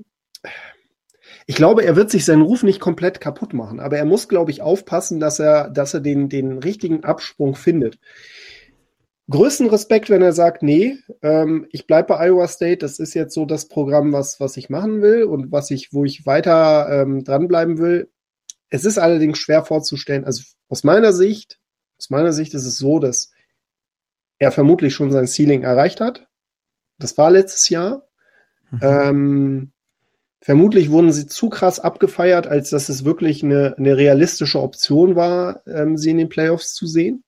[1.49, 4.51] ich glaube, er wird sich seinen Ruf nicht komplett kaputt machen, aber er muss, glaube
[4.51, 7.99] ich, aufpassen, dass er, dass er den, den richtigen Absprung findet.
[9.29, 13.33] Größten Respekt, wenn er sagt, nee, ähm, ich bleibe bei Iowa State, das ist jetzt
[13.33, 17.23] so das Programm, was, was ich machen will und was ich, wo ich weiter ähm,
[17.23, 18.09] dranbleiben will.
[18.69, 21.59] Es ist allerdings schwer vorzustellen, also aus meiner Sicht,
[21.97, 23.31] aus meiner Sicht ist es so, dass
[24.37, 26.26] er vermutlich schon sein Ceiling erreicht hat.
[26.99, 28.03] Das war letztes Jahr.
[28.71, 28.79] Mhm.
[28.81, 29.71] Ähm,
[30.41, 35.61] vermutlich wurden sie zu krass abgefeiert, als dass es wirklich eine, eine realistische Option war,
[35.67, 37.23] ähm, sie in den Playoffs zu sehen.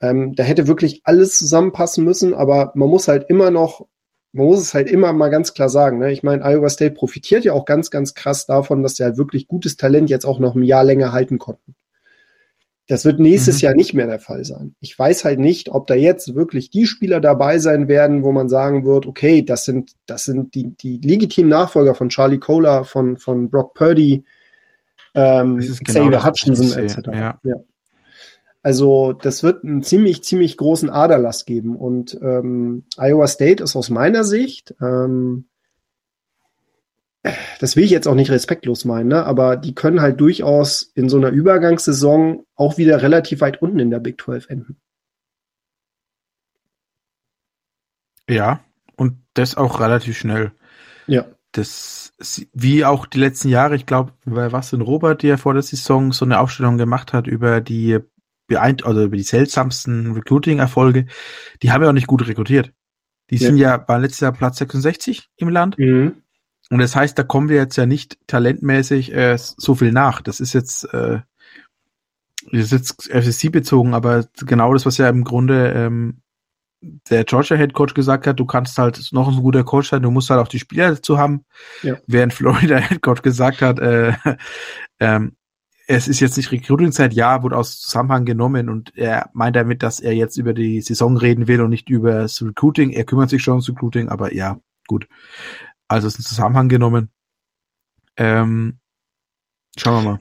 [0.00, 3.86] Ähm, da hätte wirklich alles zusammenpassen müssen, aber man muss halt immer noch,
[4.32, 5.98] man muss es halt immer mal ganz klar sagen.
[5.98, 6.12] Ne?
[6.12, 9.48] Ich meine, Iowa State profitiert ja auch ganz, ganz krass davon, dass sie halt wirklich
[9.48, 11.74] gutes Talent jetzt auch noch ein Jahr länger halten konnten.
[12.88, 13.60] Das wird nächstes Mhm.
[13.60, 14.74] Jahr nicht mehr der Fall sein.
[14.80, 18.48] Ich weiß halt nicht, ob da jetzt wirklich die Spieler dabei sein werden, wo man
[18.48, 23.18] sagen wird, okay, das sind, das sind die, die legitimen Nachfolger von Charlie Kohler, von,
[23.18, 24.24] von Brock Purdy,
[25.14, 26.98] ähm, genau Xavier was Hutchinson etc.
[27.14, 27.56] ja.
[28.62, 31.76] Also das wird einen ziemlich, ziemlich großen Aderlass geben.
[31.76, 35.47] Und ähm, Iowa State ist aus meiner Sicht, ähm,
[37.60, 39.24] das will ich jetzt auch nicht respektlos meinen, ne?
[39.24, 43.90] aber die können halt durchaus in so einer Übergangssaison auch wieder relativ weit unten in
[43.90, 44.76] der Big 12 enden.
[48.28, 48.60] Ja,
[48.96, 50.52] und das auch relativ schnell.
[51.06, 51.26] Ja.
[51.52, 52.12] Das,
[52.52, 56.12] wie auch die letzten Jahre, ich glaube, bei was denn Robert, der vor der Saison
[56.12, 57.98] so eine Aufstellung gemacht hat über die
[58.48, 61.06] beeint also über die seltsamsten Recruiting-Erfolge,
[61.62, 62.72] die haben ja auch nicht gut rekrutiert.
[63.30, 63.46] Die Ja.
[63.48, 65.78] sind ja bei letztes Jahr Platz 66 im Land.
[65.78, 66.22] Mhm.
[66.70, 70.20] Und das heißt, da kommen wir jetzt ja nicht talentmäßig äh, so viel nach.
[70.20, 71.20] Das ist jetzt, äh,
[72.52, 76.20] das ist jetzt FSC bezogen, aber genau das, was ja im Grunde ähm,
[77.10, 80.10] der Georgia Head Coach gesagt hat, du kannst halt noch ein guter Coach sein, du
[80.10, 81.44] musst halt auch die Spieler dazu haben.
[81.82, 81.96] Ja.
[82.06, 84.12] Während Florida Head Coach gesagt hat, äh,
[85.00, 85.32] ähm,
[85.90, 90.00] es ist jetzt nicht Recruiting-Zeit, ja, wurde aus Zusammenhang genommen und er meint damit, dass
[90.00, 92.90] er jetzt über die Saison reden will und nicht über das Recruiting.
[92.90, 95.08] Er kümmert sich schon ums Recruiting, aber ja, gut.
[95.88, 97.10] Also es ist ein Zusammenhang genommen.
[98.16, 98.78] Ähm,
[99.76, 100.20] schauen wir mal.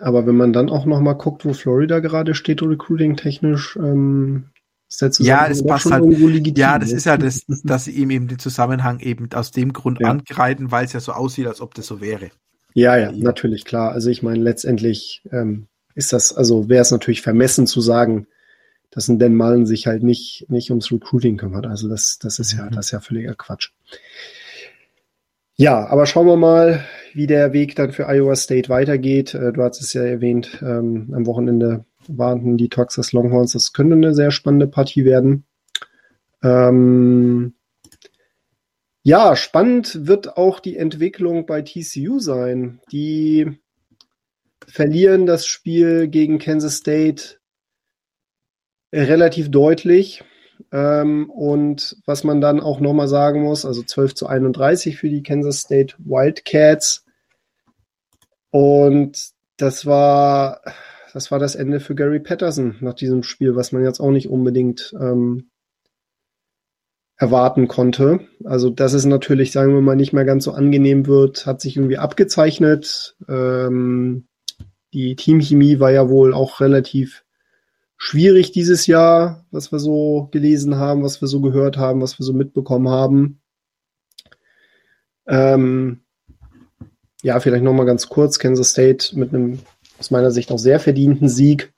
[0.00, 4.50] Aber wenn man dann auch noch mal guckt, wo Florida gerade steht, recruiting-technisch, ähm,
[4.88, 6.04] ist der Ja, Zusammenhang das doch passt schon halt.
[6.04, 6.60] irgendwo legitim.
[6.60, 10.00] Ja, das ist ja das, dass sie ihm eben den Zusammenhang eben aus dem Grund
[10.00, 10.10] Ja.
[10.10, 12.30] angreifen, weil es ja so aussieht, als ob das so wäre.
[12.74, 13.92] Ja, ja, natürlich, klar.
[13.92, 18.26] Also ich meine, letztendlich ähm, ist das, also wäre es natürlich vermessen zu sagen,
[18.90, 21.66] dass ein Dan Mullen sich halt nicht, nicht ums Recruiting kümmert.
[21.66, 22.72] Also das, das ist ja, Mhm.
[22.72, 23.70] das ist ja völliger Quatsch.
[25.60, 29.34] Ja, aber schauen wir mal, wie der Weg dann für Iowa State weitergeht.
[29.34, 33.52] Äh, Du hast es ja erwähnt, ähm, am Wochenende warnten die Texas Longhorns.
[33.52, 35.44] Das könnte eine sehr spannende Partie werden.
[36.42, 37.52] Ähm,
[39.02, 42.80] ja, spannend wird auch die Entwicklung bei TCU sein.
[42.90, 43.60] Die
[44.66, 47.36] verlieren das Spiel gegen Kansas State
[48.94, 50.24] relativ deutlich.
[50.72, 55.22] Ähm, und was man dann auch nochmal sagen muss, also 12 zu 31 für die
[55.22, 57.04] Kansas State Wildcats.
[58.50, 60.60] Und das war,
[61.12, 64.28] das war das Ende für Gary Patterson nach diesem Spiel, was man jetzt auch nicht
[64.28, 65.50] unbedingt ähm,
[67.16, 68.20] erwarten konnte.
[68.44, 71.76] Also, dass es natürlich, sagen wir mal, nicht mehr ganz so angenehm wird, hat sich
[71.76, 73.16] irgendwie abgezeichnet.
[73.28, 74.26] Ähm,
[74.94, 77.24] die Teamchemie war ja wohl auch relativ
[78.00, 82.24] schwierig dieses Jahr, was wir so gelesen haben, was wir so gehört haben, was wir
[82.24, 83.40] so mitbekommen haben.
[85.28, 86.00] Ähm,
[87.22, 88.38] ja, vielleicht nochmal ganz kurz.
[88.38, 89.58] Kansas State mit einem
[89.98, 91.74] aus meiner Sicht auch sehr verdienten Sieg.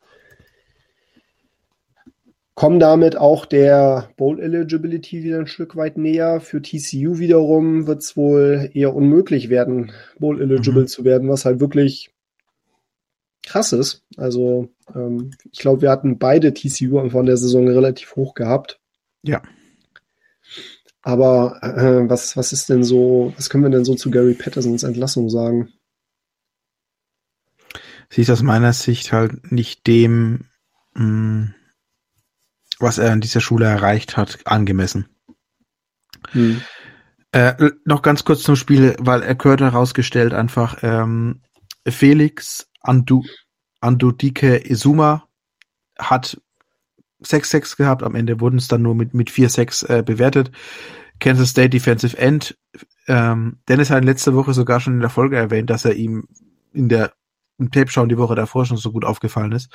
[2.55, 6.41] Kommen damit auch der Bowl Eligibility wieder ein Stück weit näher.
[6.41, 10.87] Für TCU wiederum wird es wohl eher unmöglich werden, Bowl eligible mhm.
[10.87, 12.12] zu werden, was halt wirklich
[13.43, 14.05] krass ist.
[14.17, 18.81] Also ähm, ich glaube, wir hatten beide TCU Anfang der Saison relativ hoch gehabt.
[19.23, 19.43] Ja.
[21.03, 24.85] Aber äh, was, was ist denn so, was können wir denn so zu Gary Pattersons
[24.85, 25.73] Entlassung sagen?
[28.09, 30.45] Sie ist aus meiner Sicht halt nicht dem,
[30.95, 31.55] mh, mm,
[32.79, 35.09] was er an dieser Schule erreicht hat, angemessen.
[36.31, 36.61] Hm.
[37.33, 41.41] Äh, noch ganz kurz zum Spiel, weil er gehört herausgestellt einfach, ähm,
[41.89, 43.23] Felix Andu,
[43.81, 45.27] Andudike Izuma
[45.99, 46.41] hat
[47.23, 50.51] 6-6 gehabt, am Ende wurden es dann nur mit, mit 4-6 äh, bewertet.
[51.21, 52.59] Kansas State Defensive End.
[53.07, 56.27] Ähm, Dennis hat letzte Woche sogar schon in der Folge erwähnt, dass er ihm
[56.73, 57.13] in der
[57.59, 59.71] im Tape-Schauen die Woche davor schon so gut aufgefallen ist.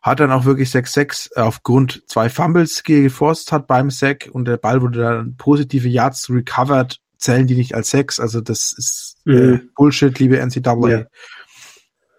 [0.00, 4.82] Hat dann auch wirklich 6-6 aufgrund zwei Fumbles geforst hat beim Sack und der Ball
[4.82, 8.20] wurde dann positive Yards recovered, zählen die nicht als Sex.
[8.20, 9.54] Also das ist äh, mhm.
[9.54, 10.88] äh, Bullshit, liebe NCAA.
[10.88, 11.04] Ja.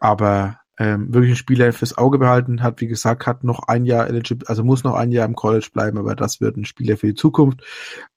[0.06, 4.06] Aber ähm, wirklich ein Spieler fürs Auge behalten, hat wie gesagt, hat noch ein Jahr
[4.06, 7.08] eligible, also muss noch ein Jahr im College bleiben, aber das wird ein Spieler für
[7.08, 7.64] die Zukunft.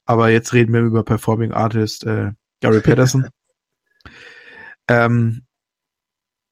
[0.05, 3.31] Aber jetzt reden wir über Performing Artist äh, Gary Patterson.
[4.89, 5.47] ähm,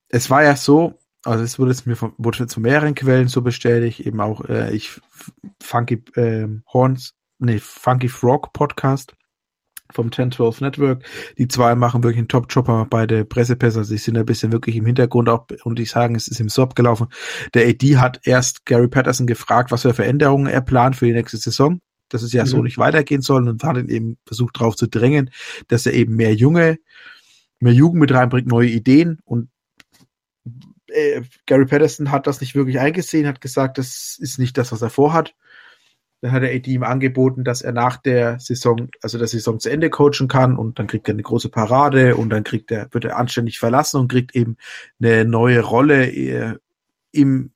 [0.08, 3.42] es war ja so, also es wurde es mir von, wurde zu mehreren Quellen so
[3.42, 4.98] bestätigt, eben auch äh, ich
[5.62, 9.14] Funky äh, Horns, nee, Funky Frog Podcast
[9.92, 11.04] vom 1012 Network.
[11.38, 14.76] Die zwei machen wirklich einen Top-Job, haben beide Pressepässe, also sie sind ein bisschen wirklich
[14.76, 17.08] im Hintergrund auch und ich sagen, es ist im Sob gelaufen.
[17.54, 21.36] Der AD hat erst Gary Patterson gefragt, was für Veränderungen er plant für die nächste
[21.36, 22.48] Saison, dass es ja mhm.
[22.48, 25.30] so nicht weitergehen soll und hat ihn eben versucht darauf zu drängen,
[25.68, 26.78] dass er eben mehr junge,
[27.60, 29.48] mehr Jugend mit reinbringt, neue Ideen und
[30.88, 34.82] äh, Gary Patterson hat das nicht wirklich eingesehen, hat gesagt, das ist nicht das, was
[34.82, 35.34] er vorhat
[36.20, 39.70] dann hat der AD ihm angeboten, dass er nach der Saison, also der Saison zu
[39.70, 43.04] Ende coachen kann und dann kriegt er eine große Parade und dann kriegt er, wird
[43.04, 44.56] er anständig verlassen und kriegt eben
[45.00, 46.54] eine neue Rolle äh,
[47.12, 47.52] im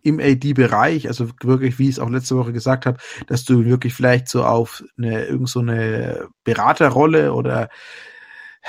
[0.00, 3.92] im AD-Bereich, also wirklich, wie ich es auch letzte Woche gesagt habe, dass du wirklich
[3.92, 7.68] vielleicht so auf eine irgend so eine Beraterrolle oder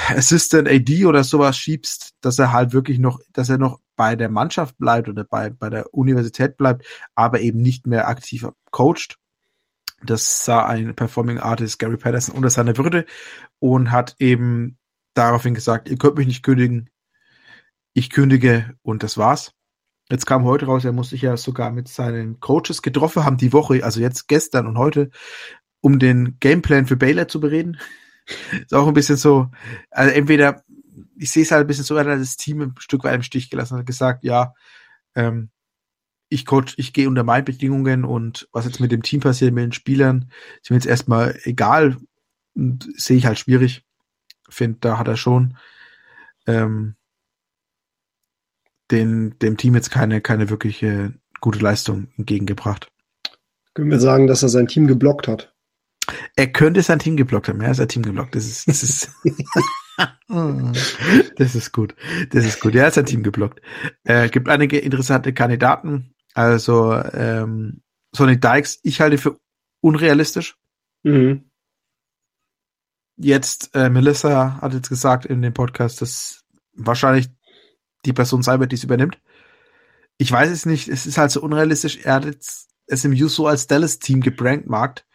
[0.08, 4.30] Assistant AD oder sowas schiebst, dass er halt wirklich noch, dass er noch bei der
[4.30, 6.86] Mannschaft bleibt oder bei, bei der Universität bleibt,
[7.16, 9.18] aber eben nicht mehr aktiv coacht.
[10.02, 13.06] Das sah ein Performing Artist Gary Patterson unter seiner Würde
[13.60, 14.78] und hat eben
[15.14, 16.90] daraufhin gesagt, ihr könnt mich nicht kündigen,
[17.94, 19.52] ich kündige und das war's.
[20.10, 23.54] Jetzt kam heute raus, er muss sich ja sogar mit seinen Coaches getroffen haben, die
[23.54, 25.12] Woche, also jetzt gestern und heute,
[25.82, 27.78] um den Gameplan für Baylor zu bereden.
[28.62, 29.50] Ist auch ein bisschen so,
[29.92, 30.64] also entweder,
[31.18, 33.24] ich sehe es halt ein bisschen so, er hat das Team ein Stück weit im
[33.24, 34.54] Stich gelassen, hat gesagt, ja,
[35.16, 35.50] ähm,
[36.30, 39.64] ich coach, ich gehe unter meinen Bedingungen und was jetzt mit dem Team passiert, mit
[39.64, 41.98] den Spielern, ist mir jetzt erstmal egal
[42.56, 43.84] und sehe ich halt schwierig.
[44.48, 45.58] Finde, da hat er schon
[46.48, 46.96] ähm,
[48.92, 52.92] den, dem Team jetzt keine, keine wirkliche gute Leistung entgegengebracht.
[53.74, 55.54] Können wir sagen, dass er sein Team geblockt hat?
[56.40, 57.60] Er könnte sein Team geblockt haben.
[57.60, 58.34] Er ist sein Team geblockt.
[58.34, 59.12] Das ist, das ist,
[61.36, 61.96] das ist gut.
[62.30, 62.76] Das ist gut.
[62.76, 63.60] Er hat sein Team geblockt.
[64.06, 66.16] Äh, gibt einige interessante Kandidaten.
[66.34, 67.82] Also, ähm,
[68.16, 69.38] Sonic Dykes, ich halte für
[69.82, 70.56] unrealistisch.
[71.04, 71.52] Mhm.
[73.18, 77.28] Jetzt, äh, Melissa hat jetzt gesagt in dem Podcast, dass wahrscheinlich
[78.06, 79.20] die Person sein wird, die es übernimmt.
[80.18, 80.88] Ich weiß es nicht.
[80.88, 81.98] Es ist halt so unrealistisch.
[81.98, 85.06] Er hat jetzt SMU so als Dallas-Team gebrankmarkt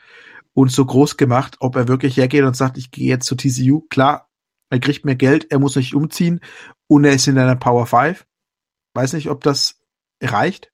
[0.54, 3.82] und so groß gemacht, ob er wirklich hergeht und sagt, ich gehe jetzt zu TCU.
[3.90, 4.30] Klar,
[4.70, 6.40] er kriegt mehr Geld, er muss nicht umziehen
[6.86, 8.24] und er ist in einer Power 5.
[8.94, 9.80] Weiß nicht, ob das
[10.22, 10.70] reicht.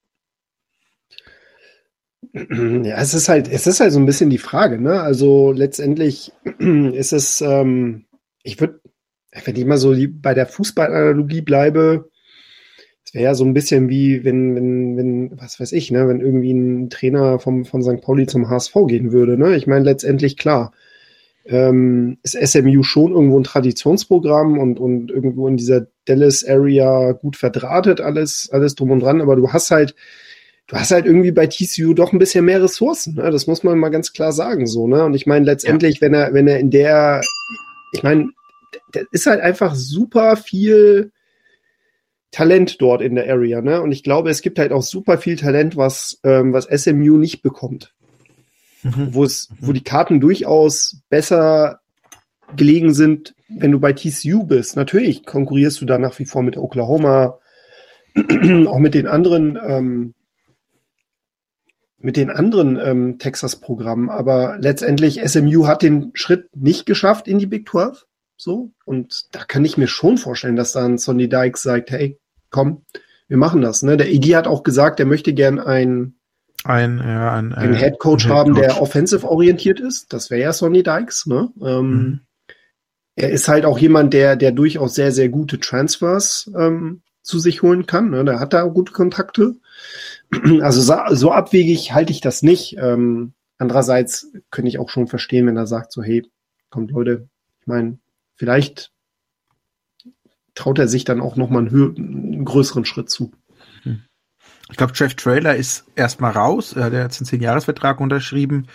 [2.33, 5.01] Ja, es ist halt, es ist halt so ein bisschen die Frage, ne?
[5.01, 8.05] Also letztendlich ist es, ähm,
[8.43, 8.81] ich würde,
[9.45, 12.10] wenn ich mal so bei der Fußballanalogie bleibe,
[13.11, 16.21] Es wäre ja so ein bisschen wie, wenn, wenn, wenn, was weiß ich, ne, wenn
[16.21, 18.01] irgendwie ein Trainer vom, von St.
[18.01, 19.57] Pauli zum HSV gehen würde, ne?
[19.57, 20.73] Ich meine, letztendlich klar,
[21.45, 28.01] ähm, ist SMU schon irgendwo ein Traditionsprogramm und, und irgendwo in dieser Dallas-Area gut verdrahtet,
[28.01, 29.97] alles, alles drum und dran, aber du hast halt,
[30.69, 33.29] du hast halt irgendwie bei TCU doch ein bisschen mehr Ressourcen, ne?
[33.33, 35.03] Das muss man mal ganz klar sagen, so, ne?
[35.05, 36.03] Und ich meine, letztendlich, ja.
[36.03, 37.23] wenn er, wenn er in der,
[37.93, 38.29] ich meine,
[38.93, 41.11] da ist halt einfach super viel
[42.31, 43.83] Talent dort in der Area, ne?
[43.83, 47.43] Und ich glaube, es gibt halt auch super viel Talent, was, ähm, was SMU nicht
[47.43, 47.93] bekommt.
[48.83, 49.09] Mhm.
[49.13, 51.81] Wo es, wo die Karten durchaus besser
[52.57, 54.77] gelegen sind, wenn du bei TCU bist.
[54.77, 57.39] Natürlich konkurrierst du da nach wie vor mit Oklahoma,
[58.67, 60.15] auch mit den anderen, ähm,
[61.99, 67.47] mit den anderen ähm, Texas-Programmen, aber letztendlich SMU hat den Schritt nicht geschafft in die
[67.47, 68.07] Big 12.
[68.37, 68.71] So.
[68.87, 72.19] Und da kann ich mir schon vorstellen, dass dann Sonny Dykes sagt, hey,
[72.51, 72.83] komm,
[73.29, 73.83] wir machen das.
[73.83, 73.97] Ne?
[73.97, 76.15] Der Iggy hat auch gesagt, er möchte gern ein,
[76.65, 80.13] ein, ja, ein, einen Head Coach haben, der offensive orientiert ist.
[80.13, 81.27] Das wäre ja Sonny Dykes.
[81.27, 81.51] Ne?
[81.63, 82.21] Ähm, mhm.
[83.17, 87.63] Er ist halt auch jemand, der, der durchaus sehr, sehr gute Transfers ähm, zu sich
[87.63, 88.11] holen kann.
[88.11, 88.25] Ne?
[88.25, 89.57] Der hat da gute Kontakte.
[90.61, 92.77] Also so, so abwegig halte ich das nicht.
[92.79, 96.25] Ähm, andererseits könnte ich auch schon verstehen, wenn er sagt so, hey,
[96.71, 97.29] kommt Leute,
[97.61, 97.99] ich meine,
[98.37, 98.93] vielleicht
[100.55, 103.33] traut er sich dann auch nochmal einen, einen größeren Schritt zu.
[103.83, 104.03] Hm.
[104.71, 106.75] Ich glaube, Jeff Trailer ist erstmal raus.
[106.75, 108.67] Er hat jetzt einen 10-Jahres-Vertrag unterschrieben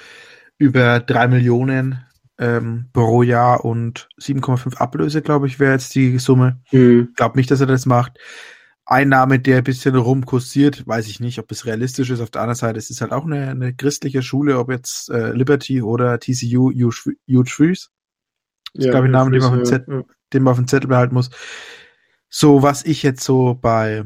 [0.57, 2.05] über drei Millionen
[2.37, 6.59] ähm, pro Jahr und 7,5 Ablöse, glaube ich, wäre jetzt die Summe.
[6.71, 7.13] Mhm.
[7.15, 8.19] Glaube nicht, dass er das macht.
[8.85, 12.19] Einnahme, der ein bisschen rumkursiert, weiß ich nicht, ob es realistisch ist.
[12.19, 15.31] Auf der anderen Seite es ist halt auch eine, eine christliche Schule, ob jetzt äh,
[15.31, 17.87] Liberty oder TCU Huge Freeze.
[18.75, 20.03] Das ja, glaube ich, Name, den man, Zettel, ja.
[20.33, 21.29] Den man auf dem Zettel behalten muss.
[22.29, 24.05] So, was ich jetzt so bei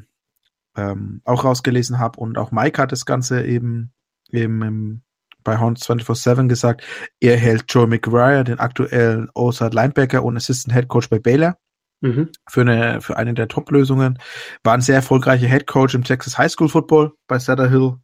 [0.75, 3.91] ähm, auch rausgelesen habe und auch Mike hat das Ganze eben,
[4.31, 5.01] eben im,
[5.43, 6.83] bei Horns 24-7 gesagt,
[7.19, 11.57] er hält Joe McGuire, den aktuellen Outside Linebacker und Assistant Head Coach bei Baylor,
[12.01, 12.29] mhm.
[12.47, 14.19] für, eine, für eine der Top-Lösungen.
[14.63, 17.95] War ein sehr erfolgreicher Head Coach im Texas High School Football bei Sutter Hill.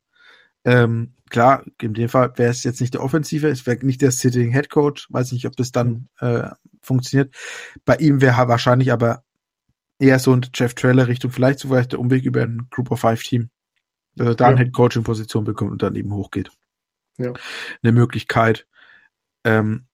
[0.64, 4.12] Ähm, klar, in dem Fall wäre es jetzt nicht der Offensive, es wäre nicht der
[4.12, 6.50] Sitting Head Coach, weiß nicht, ob das dann äh,
[6.86, 7.36] funktioniert.
[7.86, 9.24] Bei ihm wäre wahrscheinlich aber
[10.00, 13.00] eher so ein Jeff Trailer Richtung, vielleicht so vielleicht der Umweg über ein Group of
[13.00, 13.50] Five Team,
[14.16, 14.50] dass er da ja.
[14.52, 16.52] eine Head Coaching Position bekommt und dann eben hochgeht.
[17.18, 17.34] Ja.
[17.82, 18.68] Eine Möglichkeit.
[19.46, 19.88] Ähm,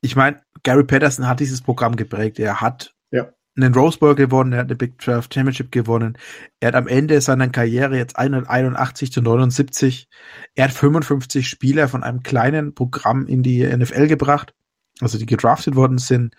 [0.00, 2.38] ich meine, Gary Patterson hat dieses Programm geprägt.
[2.38, 3.32] Er hat ja.
[3.56, 6.16] einen Rose Bowl gewonnen, er hat eine Big 12 Championship gewonnen.
[6.60, 10.08] Er hat am Ende seiner Karriere jetzt 181 zu 79.
[10.54, 14.54] Er hat 55 Spieler von einem kleinen Programm in die NFL gebracht,
[15.00, 16.34] also die gedraftet worden sind.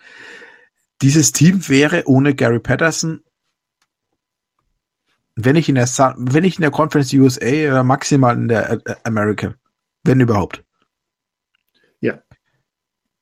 [1.02, 3.22] Dieses Team wäre ohne Gary Patterson,
[5.34, 5.86] wenn ich in der,
[6.18, 9.54] wenn ich in der Conference USA oder maximal in der American,
[10.04, 10.64] wenn überhaupt.
[12.00, 12.22] Ja.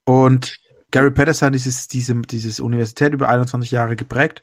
[0.04, 0.58] Und
[0.90, 4.42] Gary Patterson hat dieses, diese, dieses Universität über 21 Jahre geprägt.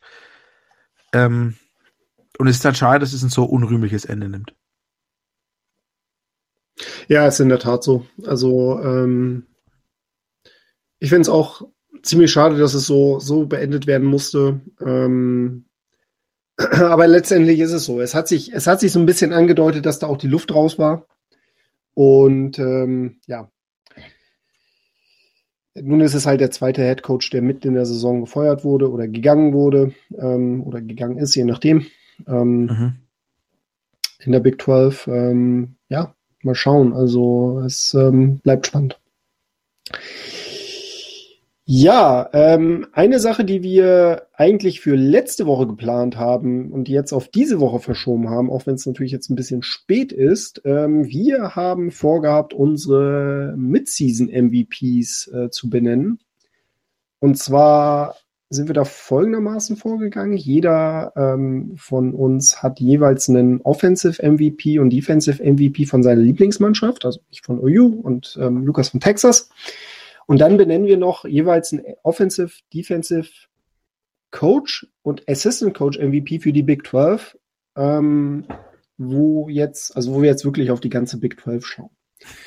[1.11, 1.55] Ähm,
[2.37, 4.53] und es ist dann schade, dass es ein so unrühmliches Ende nimmt.
[7.07, 8.05] Ja, ist in der Tat so.
[8.25, 9.47] Also, ähm,
[10.99, 11.67] ich finde es auch
[12.01, 14.61] ziemlich schade, dass es so, so beendet werden musste.
[14.85, 15.65] Ähm,
[16.57, 17.99] aber letztendlich ist es so.
[17.99, 20.53] Es hat sich, es hat sich so ein bisschen angedeutet, dass da auch die Luft
[20.53, 21.05] raus war.
[21.93, 23.49] Und ähm, ja.
[25.77, 28.89] Nun ist es halt der zweite Head Coach, der mitten in der Saison gefeuert wurde
[28.89, 31.85] oder gegangen wurde ähm, oder gegangen ist, je nachdem.
[32.27, 32.93] Ähm, mhm.
[34.19, 35.07] In der Big 12.
[35.07, 36.93] Ähm, ja, mal schauen.
[36.93, 38.99] Also es ähm, bleibt spannend.
[41.67, 47.27] Ja, ähm, eine Sache, die wir eigentlich für letzte Woche geplant haben und jetzt auf
[47.27, 51.55] diese Woche verschoben haben, auch wenn es natürlich jetzt ein bisschen spät ist, ähm, wir
[51.55, 56.19] haben vorgehabt, unsere Mid-Season-MVPs äh, zu benennen.
[57.17, 58.15] Und zwar
[58.51, 60.37] sind wir da folgendermaßen vorgegangen.
[60.37, 67.05] Jeder ähm, von uns hat jeweils einen Offensive MVP und Defensive MVP von seiner Lieblingsmannschaft,
[67.05, 69.49] also ich von OU und ähm, Lukas von Texas.
[70.27, 73.29] Und dann benennen wir noch jeweils einen Offensive, Defensive
[74.31, 77.37] Coach und Assistant Coach MVP für die Big 12,
[77.77, 78.45] ähm,
[78.97, 81.89] wo jetzt, also wo wir jetzt wirklich auf die ganze Big 12 schauen.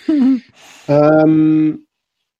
[0.88, 1.86] ähm,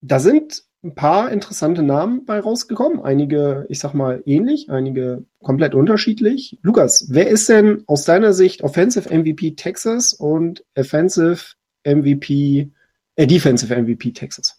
[0.01, 3.01] da sind ein paar interessante Namen bei rausgekommen.
[3.01, 6.59] Einige, ich sag mal, ähnlich, einige komplett unterschiedlich.
[6.63, 12.71] Lukas, wer ist denn aus deiner Sicht Offensive MVP Texas und Offensive MVP,
[13.17, 14.58] äh, Defensive MVP Texas?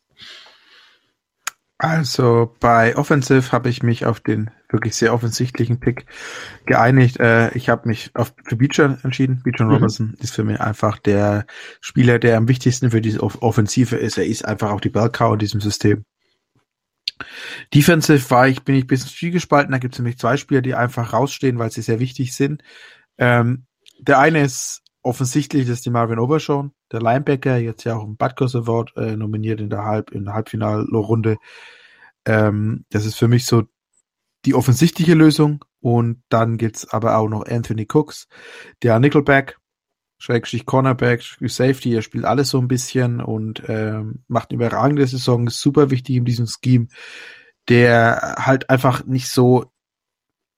[1.82, 6.06] Also bei Offensive habe ich mich auf den wirklich sehr offensichtlichen Pick
[6.66, 7.22] geeinigt.
[7.22, 9.42] Äh, ich habe mich auf Beecher entschieden.
[9.44, 9.72] Beecher mhm.
[9.72, 11.46] Robinson ist für mich einfach der
[11.80, 14.18] Spieler, der am wichtigsten für diese Offensive ist.
[14.18, 16.04] Er ist einfach auch die Bellcow in diesem System.
[17.74, 19.72] Defensive war ich, bin ich ein bisschen zwiegespalten.
[19.72, 22.62] Da gibt es nämlich zwei Spieler, die einfach rausstehen, weil sie sehr wichtig sind.
[23.18, 23.68] Ähm,
[24.00, 28.56] der eine ist offensichtlich, ist die Marvin Obershawn, der Linebacker, jetzt ja auch im Butkus
[28.56, 31.38] Award äh, nominiert in der Halb, in der Halbfinalrunde.
[32.26, 33.64] Ähm, das ist für mich so
[34.46, 35.66] die offensichtliche Lösung.
[35.82, 38.28] Und dann gibt's aber auch noch Anthony Cooks,
[38.84, 39.58] der Nickelback,
[40.18, 45.48] Schrägstrich Cornerback, Safety, er spielt alles so ein bisschen und ähm, macht eine überragende Saison,
[45.48, 46.88] ist super wichtig in diesem Scheme,
[47.70, 49.72] der halt einfach nicht so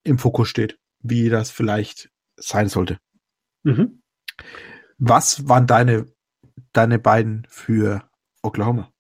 [0.04, 2.98] im Fokus steht, wie das vielleicht sein sollte.
[3.62, 4.01] Mhm.
[4.98, 6.06] Was waren deine,
[6.74, 8.04] deine beiden für
[8.44, 8.92] Oklahoma?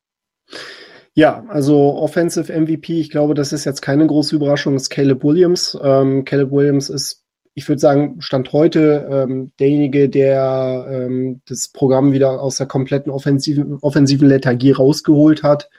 [1.13, 5.77] Ja, also Offensive MVP, ich glaube, das ist jetzt keine große Überraschung, ist Caleb Williams.
[5.81, 12.13] Ähm, Caleb Williams ist, ich würde sagen, Stand heute ähm, derjenige, der ähm, das Programm
[12.13, 15.69] wieder aus der kompletten offensiven, offensiven Lethargie rausgeholt hat,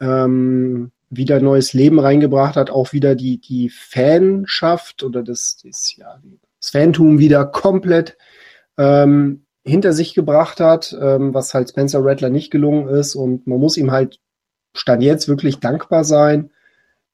[0.00, 6.18] ähm, wieder neues Leben reingebracht hat, auch wieder die, die Fanschaft oder das, das, ja,
[6.58, 8.16] das Fantum wieder komplett
[8.78, 13.14] ähm, hinter sich gebracht hat, ähm, was halt Spencer Rattler nicht gelungen ist.
[13.14, 14.20] Und man muss ihm halt
[14.74, 16.50] Stand jetzt wirklich dankbar sein,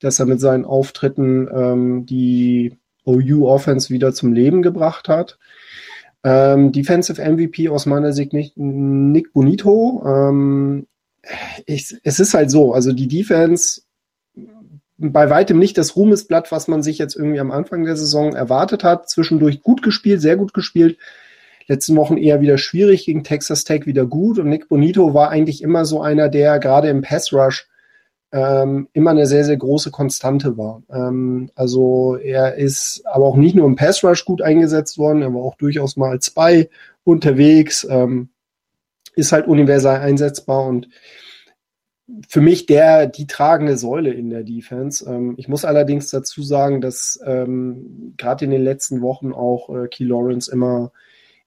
[0.00, 5.38] dass er mit seinen Auftritten ähm, die OU-Offense wieder zum Leben gebracht hat.
[6.24, 10.02] Ähm, Defensive MVP aus meiner Sicht nicht Nick Bonito.
[10.06, 10.86] Ähm,
[11.66, 13.82] ich, es ist halt so, also die Defense
[15.00, 18.84] bei weitem nicht das Ruhmesblatt, was man sich jetzt irgendwie am Anfang der Saison erwartet
[18.84, 19.08] hat.
[19.08, 20.98] Zwischendurch gut gespielt, sehr gut gespielt.
[21.70, 24.40] Letzten Wochen eher wieder schwierig, gegen Texas Tech wieder gut.
[24.40, 27.68] Und Nick Bonito war eigentlich immer so einer, der gerade im Pass Rush
[28.32, 30.82] ähm, immer eine sehr, sehr große Konstante war.
[30.90, 35.32] Ähm, also er ist aber auch nicht nur im Pass Rush gut eingesetzt worden, er
[35.32, 36.68] war auch durchaus mal als Spy
[37.04, 38.30] unterwegs, ähm,
[39.14, 40.88] ist halt universal einsetzbar und
[42.28, 45.08] für mich der die tragende Säule in der Defense.
[45.08, 49.86] Ähm, ich muss allerdings dazu sagen, dass ähm, gerade in den letzten Wochen auch äh,
[49.86, 50.90] Key Lawrence immer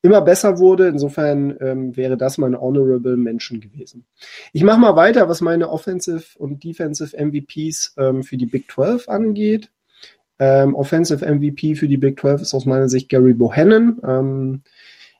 [0.03, 0.87] immer besser wurde.
[0.87, 4.05] Insofern ähm, wäre das mein Honorable Mention gewesen.
[4.51, 9.09] Ich mache mal weiter, was meine Offensive und Defensive MVPs ähm, für die Big 12
[9.09, 9.71] angeht.
[10.37, 13.99] Ähm, Offensive MVP für die Big 12 ist aus meiner Sicht Gary Bohannon.
[14.05, 14.61] Ähm,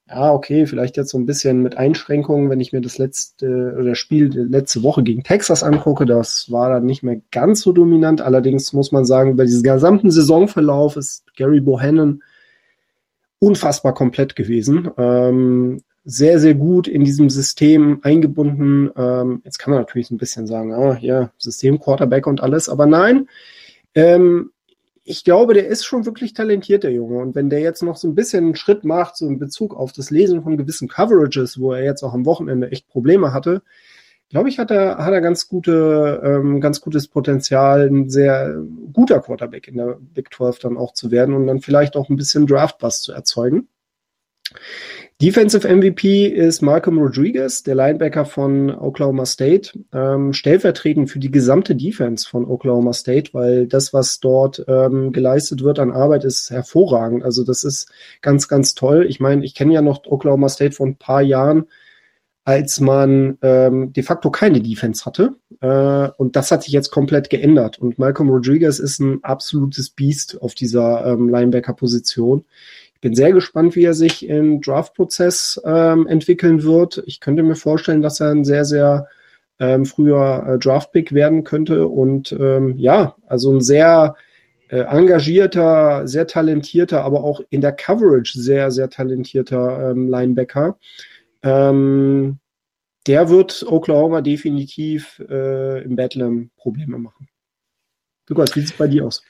[0.10, 3.96] ja, okay, vielleicht jetzt so ein bisschen mit Einschränkungen, wenn ich mir das letzte oder
[3.96, 8.20] Spiel letzte Woche gegen Texas angucke, das war dann nicht mehr ganz so dominant.
[8.20, 12.22] Allerdings muss man sagen, über diesen gesamten Saisonverlauf ist Gary Bohannon
[13.44, 14.90] unfassbar komplett gewesen.
[14.98, 18.90] Ähm, sehr, sehr gut in diesem System eingebunden.
[18.96, 22.86] Ähm, jetzt kann man natürlich ein bisschen sagen, ah, ja, System, Quarterback und alles, aber
[22.86, 23.28] nein.
[23.96, 24.52] Ähm,
[25.04, 27.18] ich glaube, der ist schon wirklich talentiert, der Junge.
[27.18, 29.92] Und wenn der jetzt noch so ein bisschen einen Schritt macht, so in Bezug auf
[29.92, 33.62] das Lesen von gewissen Coverages, wo er jetzt auch am Wochenende echt Probleme hatte,
[34.34, 38.56] glaube ich, hat er, hat er ganz gute, ähm, ganz gutes Potenzial, ein sehr
[38.92, 42.16] guter Quarterback in der Big 12 dann auch zu werden und dann vielleicht auch ein
[42.16, 43.68] bisschen Draft-Bust zu erzeugen.
[45.22, 51.76] Defensive MVP ist Malcolm Rodriguez, der Linebacker von Oklahoma State, ähm, stellvertretend für die gesamte
[51.76, 57.24] Defense von Oklahoma State, weil das, was dort ähm, geleistet wird an Arbeit, ist hervorragend.
[57.24, 57.92] Also das ist
[58.24, 59.06] ganz, ganz toll.
[59.08, 61.68] Ich meine, ich kenne ja noch Oklahoma State vor ein paar Jahren
[62.46, 65.36] als man ähm, de facto keine Defense hatte.
[65.62, 67.80] Äh, und das hat sich jetzt komplett geändert.
[67.80, 72.44] Und Malcolm Rodriguez ist ein absolutes Biest auf dieser ähm, Linebacker-Position.
[72.96, 77.04] Ich bin sehr gespannt, wie er sich im Draft-Prozess ähm, entwickeln wird.
[77.06, 79.08] Ich könnte mir vorstellen, dass er ein sehr, sehr
[79.60, 81.88] ähm, früher äh, Draft-Pick werden könnte.
[81.88, 84.16] Und ähm, ja, also ein sehr
[84.68, 90.78] äh, engagierter, sehr talentierter, aber auch in der Coverage sehr, sehr talentierter ähm, Linebacker.
[91.44, 92.40] Ähm,
[93.06, 97.28] der wird Oklahoma definitiv äh, im Bedlam Probleme machen.
[98.30, 99.24] Lukas, wie sieht es bei dir aus?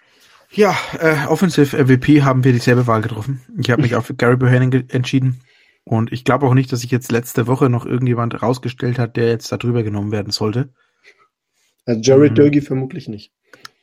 [0.51, 3.41] Ja, äh, Offensive MVP haben wir dieselbe Wahl getroffen.
[3.57, 5.41] Ich habe mich auch für Gary Bohannon entschieden.
[5.83, 9.29] Und ich glaube auch nicht, dass sich jetzt letzte Woche noch irgendjemand rausgestellt hat, der
[9.29, 10.69] jetzt darüber genommen werden sollte.
[11.85, 12.35] Also Jared mhm.
[12.35, 13.33] Durkee vermutlich nicht.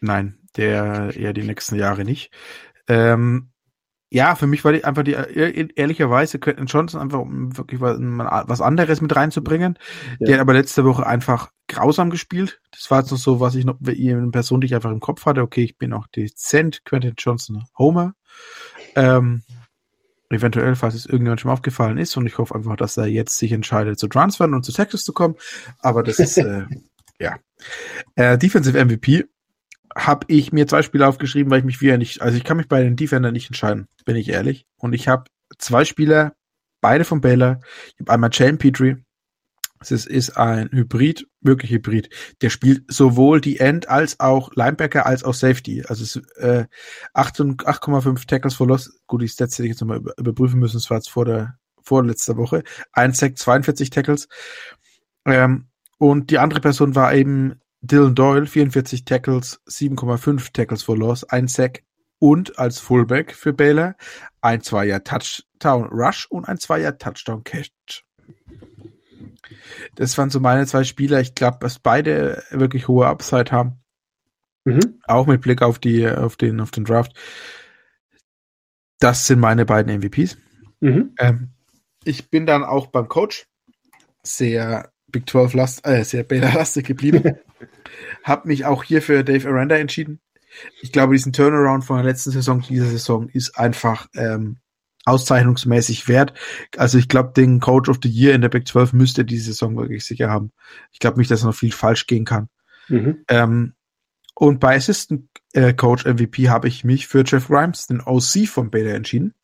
[0.01, 2.31] Nein, der eher die nächsten Jahre nicht.
[2.89, 3.51] Ähm,
[4.13, 8.61] ja, für mich war die einfach die ehrlicherweise könnten Johnson einfach um wirklich was, was
[8.61, 9.79] anderes mit reinzubringen.
[10.19, 10.27] Ja.
[10.27, 12.61] Die hat aber letzte Woche einfach grausam gespielt.
[12.73, 15.27] Das war jetzt noch so, was ich noch eine Person, die ich einfach im Kopf
[15.27, 15.43] hatte.
[15.43, 18.15] Okay, ich bin auch dezent Quentin Johnson Homer.
[18.97, 19.43] Ähm,
[20.29, 23.37] eventuell, falls es irgendjemand schon mal aufgefallen ist, und ich hoffe einfach, dass er jetzt
[23.37, 25.37] sich entscheidet zu transfern und zu Texas zu kommen.
[25.79, 26.67] Aber das ist äh,
[27.21, 27.37] ja.
[28.17, 29.27] Äh, Defensive MVP
[30.07, 32.69] habe ich mir zwei Spieler aufgeschrieben, weil ich mich wieder nicht, also ich kann mich
[32.69, 34.67] bei den Defender nicht entscheiden, bin ich ehrlich.
[34.77, 35.25] Und ich habe
[35.59, 36.35] zwei Spieler,
[36.81, 37.61] beide von Baylor.
[37.95, 38.97] Ich habe einmal Jalen Petrie.
[39.83, 42.11] Es ist, ein Hybrid, wirklich Hybrid.
[42.43, 45.85] Der spielt sowohl die End als auch Linebacker als auch Safety.
[45.89, 46.67] Also es äh,
[47.15, 49.01] 8,5 Tackles for Loss.
[49.07, 50.77] Gut, die Stats hätte ich jetzt nochmal überprüfen müssen.
[50.77, 52.63] Das war jetzt vor der vorletzter Woche.
[52.93, 54.29] Ein Sack, 42 Tackles.
[55.25, 61.25] Ähm, und die andere Person war eben Dylan Doyle, 44 Tackles, 7,5 Tackles for Loss,
[61.25, 61.83] ein Sack
[62.19, 63.97] und als Fullback für Baylor
[64.43, 68.05] ein Zweier Touchdown Rush und ein Zweier Touchdown Catch.
[69.95, 71.21] Das waren so meine zwei Spieler.
[71.21, 73.81] Ich glaube, dass beide wirklich hohe Upside haben.
[74.65, 75.01] Mhm.
[75.07, 77.15] Auch mit Blick auf die, auf den, auf den Draft.
[78.99, 80.37] Das sind meine beiden MVPs.
[80.81, 81.15] Mhm.
[81.19, 81.51] Ähm,
[82.05, 83.47] ich bin dann auch beim Coach
[84.23, 87.39] sehr Big 12 last, äh, sehr Beta-lastig geblieben.
[88.25, 90.21] Hab mich auch hier für Dave Aranda entschieden.
[90.83, 94.59] Ich glaube, diesen Turnaround von der letzten Saison, dieser Saison ist einfach ähm,
[95.05, 96.35] auszeichnungsmäßig wert.
[96.77, 99.77] Also ich glaube, den Coach of the Year in der Big 12 müsste diese Saison
[99.77, 100.53] wirklich sicher haben.
[100.93, 102.49] Ich glaube nicht, dass noch viel falsch gehen kann.
[102.89, 103.25] Mhm.
[103.29, 103.75] Ähm,
[104.35, 108.71] und bei Assistant äh, Coach MVP habe ich mich für Jeff Grimes, den OC von
[108.71, 109.35] Beta, entschieden.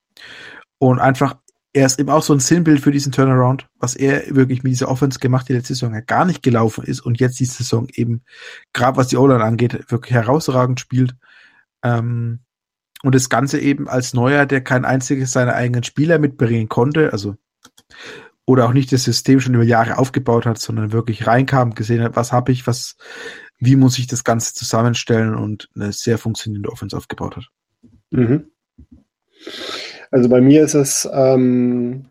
[0.79, 1.37] Und einfach
[1.77, 4.89] er ist eben auch so ein Sinnbild für diesen Turnaround, was er wirklich mit dieser
[4.89, 8.23] Offense gemacht, die letzte Saison ja gar nicht gelaufen ist und jetzt die Saison eben,
[8.73, 11.15] gerade was die O-Line angeht, wirklich herausragend spielt.
[11.83, 12.41] Ähm,
[13.03, 17.37] und das Ganze eben als Neuer, der kein einziges seiner eigenen Spieler mitbringen konnte, also
[18.47, 22.17] oder auch nicht das System schon über Jahre aufgebaut hat, sondern wirklich reinkam, gesehen hat,
[22.17, 22.97] was habe ich, was,
[23.59, 27.45] wie muss ich das Ganze zusammenstellen und eine sehr funktionierende Offense aufgebaut hat.
[28.09, 28.47] Mhm.
[30.17, 32.07] Also bei mir ist es ähm,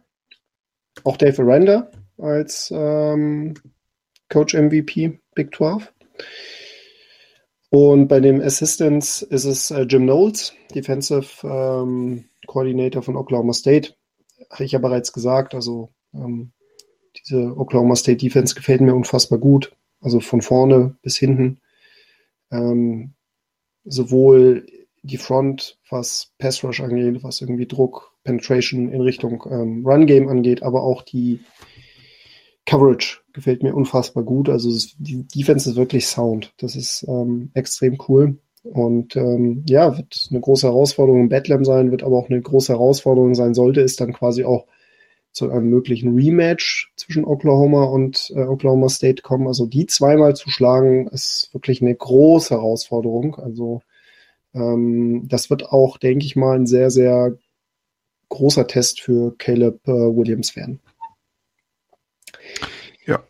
[1.04, 1.90] auch Dave Aranda
[2.20, 3.56] als ähm,
[4.30, 5.92] Coach MVP Big 12.
[7.72, 13.96] Und bei dem Assistants ist es äh, Jim Knowles, Defensive ähm, Coordinator von Oklahoma State.
[14.52, 16.52] Habe ich ja bereits gesagt, also ähm,
[17.18, 19.76] diese Oklahoma State Defense gefällt mir unfassbar gut.
[20.00, 21.60] Also von vorne bis hinten.
[22.52, 23.16] Ähm,
[23.84, 24.68] sowohl
[25.06, 30.28] die Front, was Pass Rush angeht, was irgendwie Druck, Penetration in Richtung ähm, Run Game
[30.28, 31.42] angeht, aber auch die
[32.66, 34.50] Coverage gefällt mir unfassbar gut.
[34.50, 36.54] Also es, die Defense ist wirklich sound.
[36.58, 38.40] Das ist ähm, extrem cool.
[38.64, 42.74] Und ähm, ja, wird eine große Herausforderung im Bedlam sein, wird aber auch eine große
[42.74, 44.66] Herausforderung sein, sollte es dann quasi auch
[45.32, 49.48] zu einem möglichen Rematch zwischen Oklahoma und äh, Oklahoma State kommen.
[49.48, 53.36] Also die zweimal zu schlagen, ist wirklich eine große Herausforderung.
[53.36, 53.82] Also
[54.56, 57.38] ähm, das wird auch, denke ich mal, ein sehr, sehr
[58.30, 60.80] großer Test für Caleb äh, Williams werden.
[63.06, 63.24] Ja.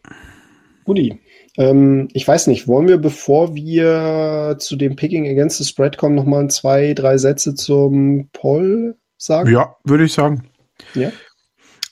[0.86, 1.20] Guti.
[1.58, 6.16] Ähm, ich weiß nicht, wollen wir, bevor wir zu dem Picking Against the Spread kommen,
[6.16, 9.50] nochmal zwei, drei Sätze zum Poll sagen?
[9.50, 10.50] Ja, würde ich sagen.
[10.94, 11.12] Ja.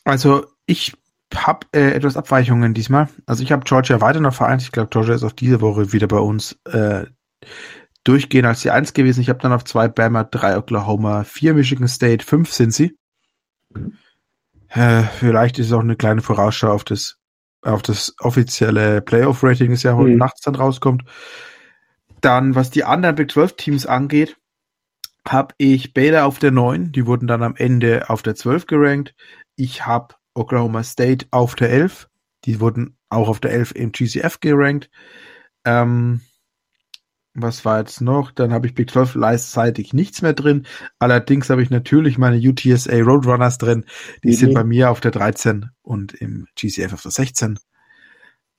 [0.03, 0.93] Also, ich
[1.33, 3.07] habe äh, etwas Abweichungen diesmal.
[3.25, 4.61] Also, ich habe Georgia weiter noch vereint.
[4.61, 7.05] Ich glaube, Georgia ist auch diese Woche wieder bei uns äh,
[8.03, 9.21] durchgehen als die Eins gewesen.
[9.21, 12.97] Ich habe dann auf zwei Bama, drei Oklahoma, vier Michigan State, fünf sind sie.
[14.69, 17.17] Äh, vielleicht ist es auch eine kleine Vorausschau auf das,
[17.61, 20.17] auf das offizielle Playoff-Rating, das ja heute mhm.
[20.17, 21.03] nachts dann rauskommt.
[22.21, 24.37] Dann, was die anderen Big 12 Teams angeht,
[25.27, 29.15] habe ich Baylor auf der 9, die wurden dann am Ende auf der 12 gerankt.
[29.55, 32.09] Ich habe Oklahoma State auf der 11,
[32.45, 34.89] die wurden auch auf der 11 im GCF gerankt.
[35.65, 36.21] Ähm,
[37.33, 38.31] was war jetzt noch?
[38.31, 40.65] Dann habe ich Big 12 leitzeitig nichts mehr drin.
[40.99, 43.85] Allerdings habe ich natürlich meine UTSA Roadrunners drin.
[44.23, 44.33] Die mhm.
[44.33, 47.57] sind bei mir auf der 13 und im GCF auf der 16.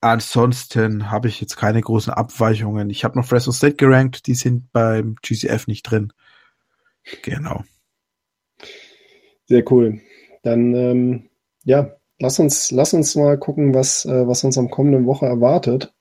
[0.00, 2.90] Ansonsten habe ich jetzt keine großen Abweichungen.
[2.90, 6.12] Ich habe noch Fresno State gerankt, die sind beim GCF nicht drin.
[7.22, 7.62] Genau.
[9.46, 10.00] Sehr cool.
[10.42, 11.30] Dann ähm,
[11.64, 15.93] ja, lass uns, lass uns mal gucken, was, äh, was uns am kommenden Woche erwartet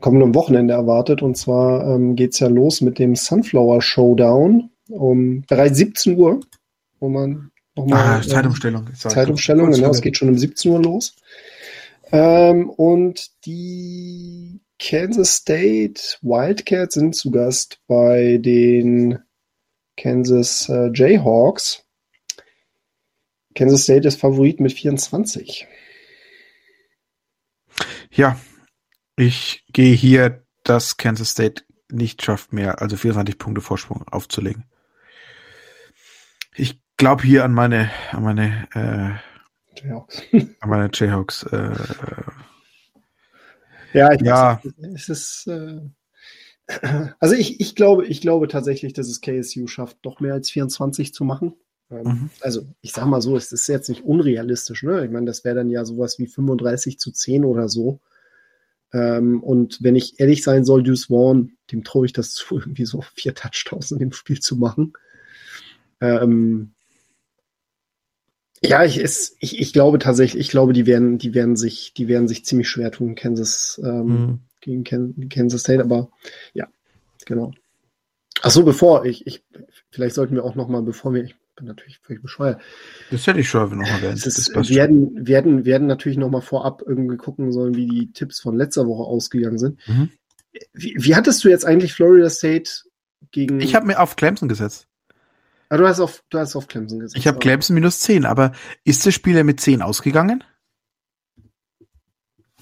[0.00, 1.22] kommenden Wochenende erwartet.
[1.22, 6.40] Und zwar ähm, geht es ja los mit dem Sunflower Showdown um bereits 17 Uhr,
[7.00, 8.18] wo man nochmal.
[8.18, 8.88] Ah, Zeitumstellung.
[8.88, 11.16] Äh, Zeitumstellung, genau, es geht schon um 17 Uhr los.
[12.12, 19.18] Ähm, und die Kansas State Wildcats sind zu Gast bei den
[19.96, 21.84] Kansas äh, Jayhawks.
[23.54, 25.66] Kansas State ist Favorit mit 24.
[28.12, 28.38] Ja,
[29.16, 34.64] ich gehe hier, dass Kansas State nicht schafft, mehr, also 24 Punkte Vorsprung aufzulegen.
[36.54, 40.22] Ich glaube hier an meine, an meine, äh, Jayhawks.
[40.60, 41.44] an meine Jayhawks.
[41.44, 41.74] Äh,
[43.92, 44.60] ja, ich ja.
[44.62, 45.80] Weiß, es ist, äh,
[47.20, 51.14] Also ich, ich glaube, ich glaube tatsächlich, dass es KSU schafft, doch mehr als 24
[51.14, 51.54] zu machen.
[51.90, 52.30] Ähm, mhm.
[52.40, 55.04] Also ich sag mal so, es ist jetzt nicht unrealistisch, ne?
[55.04, 58.00] Ich meine, das wäre dann ja sowas wie 35 zu 10 oder so.
[58.96, 62.86] Ähm, und wenn ich ehrlich sein soll, Deuce Vaughn, dem traue ich das zu, irgendwie
[62.86, 64.94] so vier Touchdowns in dem Spiel zu machen.
[66.00, 66.72] Ähm,
[68.62, 72.08] ja, ich, es, ich, ich glaube tatsächlich, ich glaube, die werden, die werden sich, die
[72.08, 74.40] werden sich ziemlich schwer tun, Kansas, ähm, mhm.
[74.62, 76.08] gegen Ken, Kansas State, aber
[76.54, 76.66] ja,
[77.26, 77.52] genau.
[78.40, 79.44] Ach so, bevor ich, ich,
[79.90, 82.60] vielleicht sollten wir auch noch mal, bevor wir, ich bin natürlich völlig bescheuert.
[83.10, 84.24] Das hätte ich schon noch mal erwähnt.
[84.24, 88.56] Ist, werden, werden, werden natürlich noch mal vorab irgendwie gucken sollen, wie die Tipps von
[88.56, 89.78] letzter Woche ausgegangen sind.
[89.88, 90.10] Mhm.
[90.72, 92.70] Wie, wie hattest du jetzt eigentlich Florida State
[93.30, 93.60] gegen?
[93.60, 94.86] Ich habe mir auf Clemson gesetzt.
[95.68, 97.18] Ah, du hast auf, du hast auf Clemson gesetzt.
[97.18, 98.52] Ich habe Clemson minus 10, aber
[98.84, 100.44] ist das Spiel ja mit 10 ausgegangen?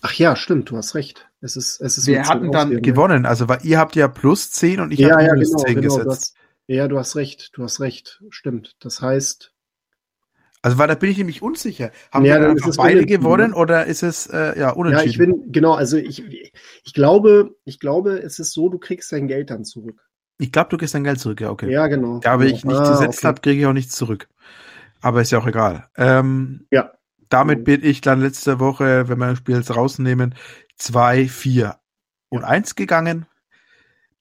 [0.01, 1.28] Ach ja, stimmt, du hast recht.
[1.40, 4.80] Es ist, es ist Wir hatten dann gewonnen, also weil ihr habt ja plus 10
[4.80, 6.34] und ich ja, habe ja, minus genau, 10 genau, gesetzt.
[6.67, 8.77] Ja, du hast recht, du hast recht, stimmt.
[8.81, 9.53] Das heißt.
[10.62, 11.91] Also weil da bin ich nämlich unsicher.
[12.11, 13.57] Haben ja, wir einfach beide gewonnen ne?
[13.57, 15.07] oder ist es äh, ja unentschieden?
[15.07, 15.75] Ja, ich bin genau.
[15.75, 16.25] Also ich,
[16.85, 20.01] ich glaube, ich glaube, es ist so, du kriegst dein Geld dann zurück.
[20.39, 21.71] Ich glaube, du kriegst dein Geld zurück, ja, okay.
[21.71, 22.19] Ja, genau.
[22.21, 22.51] Da genau.
[22.51, 23.27] ich nicht ah, gesetzt okay.
[23.27, 24.29] habe, kriege ich auch nichts zurück.
[25.03, 25.89] Aber ist ja auch egal.
[25.97, 26.93] Ähm, ja.
[27.29, 27.65] Damit mhm.
[27.65, 30.35] bin ich dann letzte Woche, wenn wir das Spiel jetzt rausnehmen,
[30.77, 31.79] 2, 4
[32.31, 32.49] und ja.
[32.49, 33.27] 1 gegangen.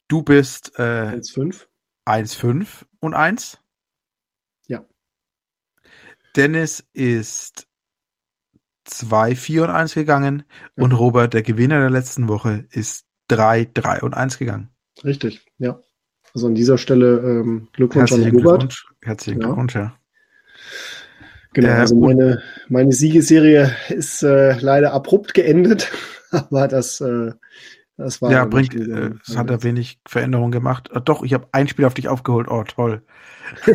[0.07, 1.67] Du bist äh, 1, 5.
[2.05, 3.59] 1, 5 und 1.
[4.67, 4.85] Ja.
[6.35, 7.67] Dennis ist
[8.85, 10.43] 2, 4 und 1 gegangen.
[10.75, 10.83] Ja.
[10.83, 14.69] Und Robert, der Gewinner der letzten Woche, ist 3, 3 und 1 gegangen.
[15.03, 15.79] Richtig, ja.
[16.33, 18.59] Also an dieser Stelle ähm, Glückwunsch Herzlichen an Robert.
[18.59, 18.87] Glückwunsch.
[19.01, 19.47] Herzlichen ja.
[19.47, 19.97] Glückwunsch, ja.
[21.53, 25.91] Genau, äh, also meine, meine Siegesserie ist äh, leider abrupt geendet,
[26.31, 27.31] aber das, äh,
[27.97, 28.31] das war.
[28.31, 30.89] Ja, bringt, äh, es hat er wenig Veränderung gemacht.
[30.91, 32.47] Äh, doch, ich habe ein Spiel auf dich aufgeholt.
[32.49, 33.03] Oh, toll.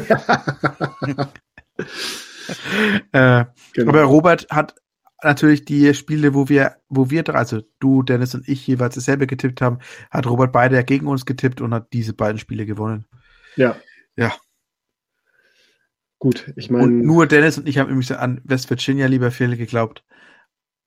[3.12, 3.44] äh,
[3.74, 3.90] genau.
[3.90, 4.74] Aber Robert hat
[5.22, 9.60] natürlich die Spiele, wo wir, wo wir, also du, Dennis und ich jeweils dasselbe getippt
[9.60, 9.78] haben,
[10.10, 13.06] hat Robert beide gegen uns getippt und hat diese beiden Spiele gewonnen.
[13.56, 13.76] Ja.
[14.16, 14.34] Ja.
[16.18, 16.84] Gut, ich meine.
[16.84, 20.04] Und nur Dennis und ich haben übrigens an West Virginia lieber Fehler geglaubt.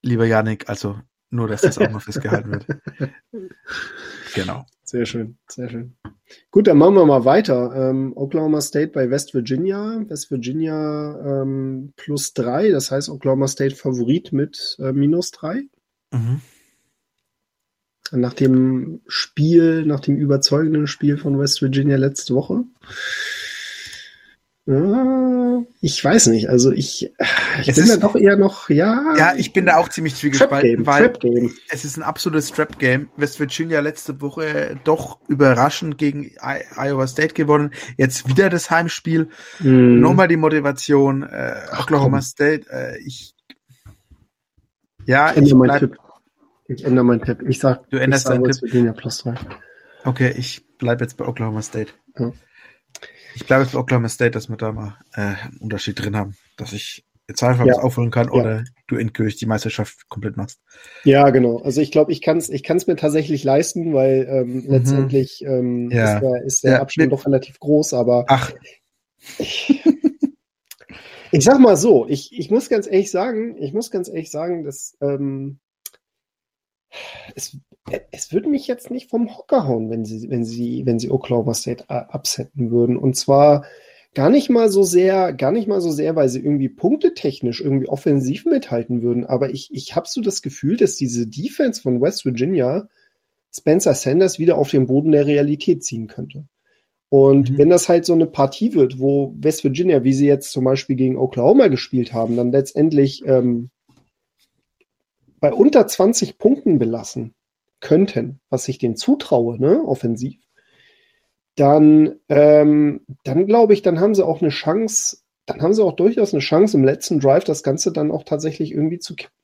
[0.02, 1.00] Lieber Janik, also
[1.32, 2.68] nur, dass das auch mal festgehalten wird.
[4.34, 4.66] Genau.
[4.84, 5.96] Sehr schön, sehr schön.
[6.52, 7.74] Gut, dann machen wir mal weiter.
[7.76, 10.04] Ähm, Oklahoma State bei West Virginia.
[10.08, 15.64] West Virginia ähm, plus drei, das heißt Oklahoma State Favorit mit äh, minus drei.
[16.12, 16.42] Mhm.
[18.12, 22.64] Nach dem Spiel, nach dem überzeugenden Spiel von West Virginia letzte Woche.
[24.66, 25.41] Ja,
[25.82, 26.50] ich weiß nicht.
[26.50, 27.12] Also ich,
[27.62, 29.14] ich es bin ist, da doch eher noch, ja.
[29.18, 31.14] Ja, ich bin da auch ziemlich zwiegespalten, weil
[31.70, 33.10] es ist ein absolutes Trap-Game.
[33.18, 37.72] West Virginia letzte Woche doch überraschend gegen Iowa State gewonnen.
[37.98, 39.30] Jetzt wieder das Heimspiel.
[39.60, 40.00] Mm.
[40.00, 41.24] Nochmal die Motivation.
[41.24, 42.22] Äh, Oklahoma komm.
[42.22, 42.70] State.
[42.70, 43.34] Äh, ich,
[45.06, 45.98] ja, ich, ich bleib, Tipp.
[46.68, 47.44] Ich ändere meinen Tipp.
[47.48, 48.62] Ich sag, du änderst deinen Tipp.
[48.62, 49.36] Virginia plus drei.
[50.04, 51.92] Okay, ich bleibe jetzt bei Oklahoma State.
[52.18, 52.32] Ja.
[53.36, 56.36] Ich bleibe jetzt bei Oklahoma State, dass wir da mal äh, einen Unterschied drin haben,
[56.58, 57.74] dass ich jetzt einfach ja.
[57.74, 58.34] was aufholen kann ja.
[58.34, 60.60] oder du endgültig die Meisterschaft komplett machst.
[61.04, 61.60] Ja, genau.
[61.60, 64.70] Also ich glaube, ich kann es ich kann's mir tatsächlich leisten, weil ähm, mhm.
[64.70, 66.16] letztendlich ähm, ja.
[66.16, 68.52] ist der, ist der Abstand doch relativ groß, aber Ach.
[69.38, 69.82] Ich,
[71.32, 74.64] ich sag mal so, ich, ich muss ganz ehrlich sagen, ich muss ganz ehrlich sagen,
[74.64, 75.60] dass ähm,
[77.36, 77.58] es,
[78.12, 81.54] es würde mich jetzt nicht vom Hocker hauen, wenn sie, wenn sie, wenn sie Oklahoma
[81.54, 82.98] State absetzen würden.
[82.98, 83.66] Und zwar
[84.14, 87.88] gar nicht mal so sehr, gar nicht mal so sehr, weil sie irgendwie punktetechnisch irgendwie
[87.88, 89.26] offensiv mithalten würden.
[89.26, 92.88] Aber ich, ich habe so das Gefühl, dass diese Defense von West Virginia
[93.54, 96.46] Spencer Sanders wieder auf den Boden der Realität ziehen könnte.
[97.10, 97.58] Und mhm.
[97.58, 100.96] wenn das halt so eine Partie wird, wo West Virginia, wie sie jetzt zum Beispiel
[100.96, 103.70] gegen Oklahoma gespielt haben, dann letztendlich ähm,
[105.42, 107.34] bei unter 20 Punkten belassen
[107.82, 110.40] könnten, was ich denen zutraue, ne, offensiv,
[111.56, 115.96] dann, ähm, dann glaube ich, dann haben sie auch eine Chance, dann haben sie auch
[115.96, 119.36] durchaus eine Chance, im letzten Drive das Ganze dann auch tatsächlich irgendwie zu kippen.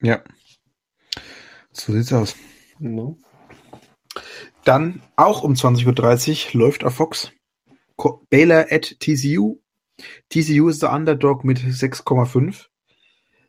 [0.00, 0.24] Ja.
[1.72, 2.34] So sieht's aus.
[2.78, 3.18] No.
[4.64, 7.32] Dann auch um 20.30 Uhr läuft auf Fox
[8.30, 9.60] Baylor at TCU.
[10.30, 12.69] TCU ist der Underdog mit 6,5.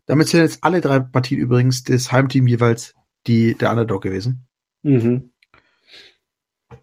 [0.05, 2.93] Damit sind jetzt alle drei Partien übrigens das Heimteam jeweils
[3.27, 4.47] die, der Underdog gewesen.
[4.83, 5.31] Mhm.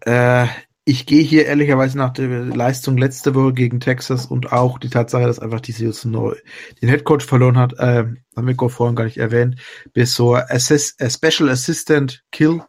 [0.01, 0.47] Äh,
[0.85, 5.27] ich gehe hier ehrlicherweise nach der Leistung letzte Woche gegen Texas und auch die Tatsache,
[5.27, 6.35] dass einfach die neu
[6.81, 8.05] den Headcoach verloren hat, äh,
[8.35, 9.61] haben wir vorhin gar nicht erwähnt,
[9.93, 12.63] bis so Assist, äh, Special Assistant Kill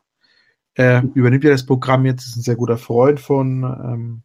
[0.75, 4.23] äh, übernimmt ja das Programm jetzt, ist ein sehr guter Freund von, ähm,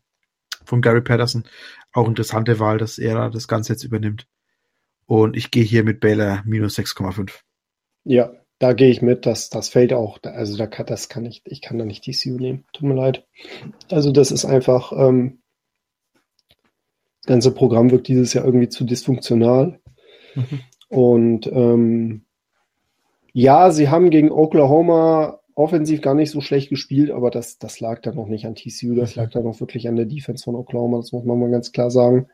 [0.65, 1.45] von Gary Patterson.
[1.93, 4.28] Auch interessante Wahl, dass er das Ganze jetzt übernimmt.
[5.06, 7.32] Und ich gehe hier mit Baylor minus 6,5.
[8.03, 9.26] Ja, da gehe ich mit.
[9.26, 10.20] Das, das fällt auch.
[10.24, 12.66] Also da kann, das kann ich, ich kann da nicht TCU nehmen.
[12.74, 13.26] Tut mir leid.
[13.89, 15.39] Also das ist einfach, ähm,
[17.22, 19.80] das ganze Programm wirkt dieses Jahr irgendwie zu dysfunktional.
[20.36, 20.62] Mhm.
[20.89, 22.26] Und ähm,
[23.34, 28.01] ja, sie haben gegen Oklahoma offensiv gar nicht so schlecht gespielt, aber das, das lag
[28.01, 30.97] dann noch nicht an TCU, das lag dann noch wirklich an der Defense von Oklahoma,
[30.97, 32.28] das muss man mal ganz klar sagen.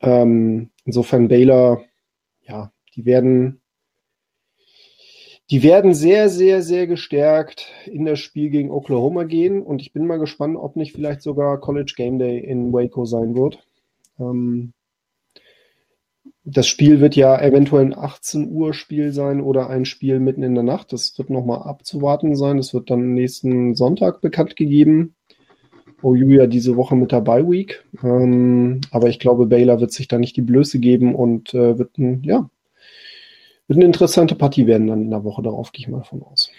[0.00, 1.84] Ähm, insofern Baylor,
[2.42, 3.60] ja, die werden,
[5.50, 10.06] die werden sehr, sehr, sehr gestärkt in das Spiel gegen Oklahoma gehen und ich bin
[10.06, 13.62] mal gespannt, ob nicht vielleicht sogar College Game Day in Waco sein wird.
[14.18, 14.72] Ähm,
[16.44, 20.54] das Spiel wird ja eventuell ein 18 Uhr Spiel sein oder ein Spiel mitten in
[20.54, 20.92] der Nacht.
[20.92, 22.56] Das wird nochmal abzuwarten sein.
[22.56, 25.14] Das wird dann nächsten Sonntag bekannt gegeben.
[26.02, 27.84] OU ja diese Woche mit der Bye Week.
[28.02, 31.98] Ähm, aber ich glaube, Baylor wird sich da nicht die Blöße geben und äh, wird
[31.98, 32.48] ein, ja,
[33.66, 35.42] wird eine interessante Partie werden dann in der Woche.
[35.42, 36.50] Darauf gehe ich mal von aus.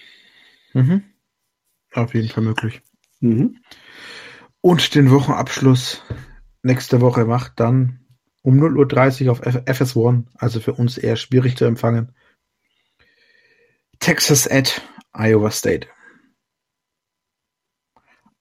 [0.74, 1.04] Mhm.
[1.94, 2.82] Auf jeden Fall möglich.
[3.20, 3.58] Mhm.
[4.62, 6.02] Und den Wochenabschluss
[6.64, 8.00] nächste Woche macht dann
[8.44, 12.14] um 0.30 Uhr auf FS1, also für uns eher schwierig zu empfangen.
[14.00, 14.82] Texas at
[15.14, 15.88] Iowa State.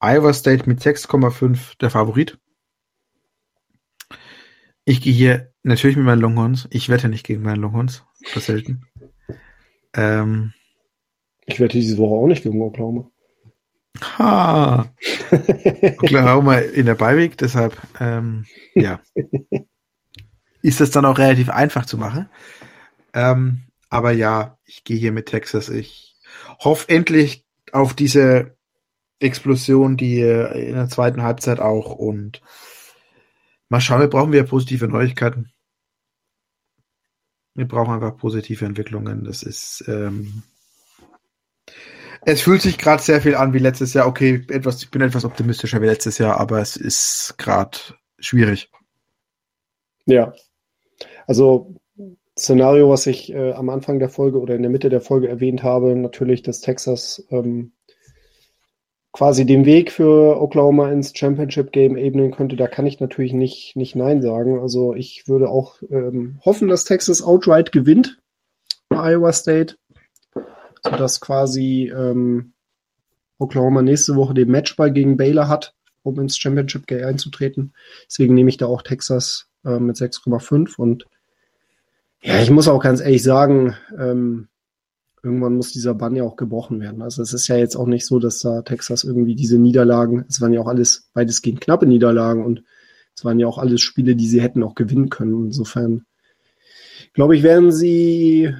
[0.00, 2.38] Iowa State mit 6,5 der Favorit.
[4.84, 6.66] Ich gehe hier natürlich mit meinen Longhorns.
[6.70, 8.04] Ich wette nicht gegen meinen Longhorns.
[8.34, 8.86] Das selten.
[9.94, 10.52] Ähm,
[11.46, 13.10] ich wette diese Woche auch nicht gegen Oklahoma.
[14.18, 14.92] Ha!
[15.98, 19.00] Oklahoma in der Beiweg, deshalb, ähm, ja.
[20.62, 22.28] ist das dann auch relativ einfach zu machen.
[23.12, 25.68] Ähm, aber ja, ich gehe hier mit Texas.
[25.68, 26.16] Ich
[26.58, 28.56] hoffe endlich auf diese
[29.20, 32.40] Explosion, die in der zweiten Halbzeit auch und
[33.68, 35.52] mal schauen, wir brauchen wieder positive Neuigkeiten.
[37.54, 39.24] Wir brauchen einfach positive Entwicklungen.
[39.24, 40.42] Das ist, ähm,
[42.22, 44.06] es fühlt sich gerade sehr viel an wie letztes Jahr.
[44.06, 47.78] Okay, etwas, ich bin etwas optimistischer wie letztes Jahr, aber es ist gerade
[48.18, 48.70] schwierig.
[50.06, 50.34] Ja,
[51.26, 51.74] also
[52.38, 55.62] Szenario, was ich äh, am Anfang der Folge oder in der Mitte der Folge erwähnt
[55.62, 57.72] habe, natürlich, dass Texas ähm,
[59.12, 63.74] quasi den Weg für Oklahoma ins Championship Game ebnen könnte, da kann ich natürlich nicht,
[63.76, 64.60] nicht Nein sagen.
[64.60, 68.20] Also ich würde auch ähm, hoffen, dass Texas outright gewinnt
[68.88, 69.76] bei Iowa State,
[70.82, 72.52] sodass quasi ähm,
[73.38, 77.74] Oklahoma nächste Woche den Matchball gegen Baylor hat, um ins Championship Game einzutreten.
[78.06, 81.06] Deswegen nehme ich da auch Texas äh, mit 6,5 und
[82.22, 84.48] ja, ich muss auch ganz ehrlich sagen, ähm,
[85.22, 87.02] irgendwann muss dieser Bann ja auch gebrochen werden.
[87.02, 90.40] Also es ist ja jetzt auch nicht so, dass da Texas irgendwie diese Niederlagen, es
[90.40, 92.62] waren ja auch alles weitestgehend knappe Niederlagen und
[93.14, 95.46] es waren ja auch alles Spiele, die sie hätten auch gewinnen können.
[95.46, 96.06] Insofern
[97.12, 98.54] glaube ich, werden sie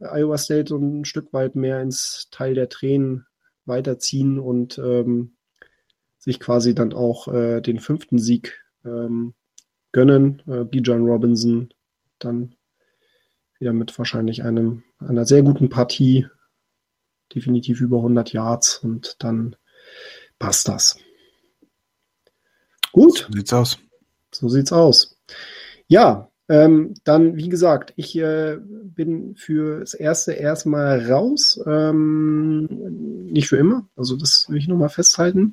[0.00, 3.26] Iowa State ein Stück weit mehr ins Teil der Tränen
[3.66, 5.32] weiterziehen und ähm,
[6.18, 9.34] sich quasi dann auch äh, den fünften Sieg ähm,
[9.92, 10.42] gönnen.
[10.46, 11.70] Äh, Bijan Robinson
[12.18, 12.54] dann
[13.60, 16.26] wieder mit wahrscheinlich einem, einer sehr guten Partie,
[17.34, 19.54] definitiv über 100 Yards und dann
[20.38, 20.98] passt das.
[22.92, 23.28] Gut.
[23.28, 23.78] So sieht's aus.
[24.32, 25.16] So sieht's aus.
[25.86, 31.62] Ja, ähm, dann, wie gesagt, ich äh, bin für das erste erstmal raus.
[31.64, 32.66] Ähm,
[33.30, 35.52] nicht für immer, also das will ich nochmal festhalten.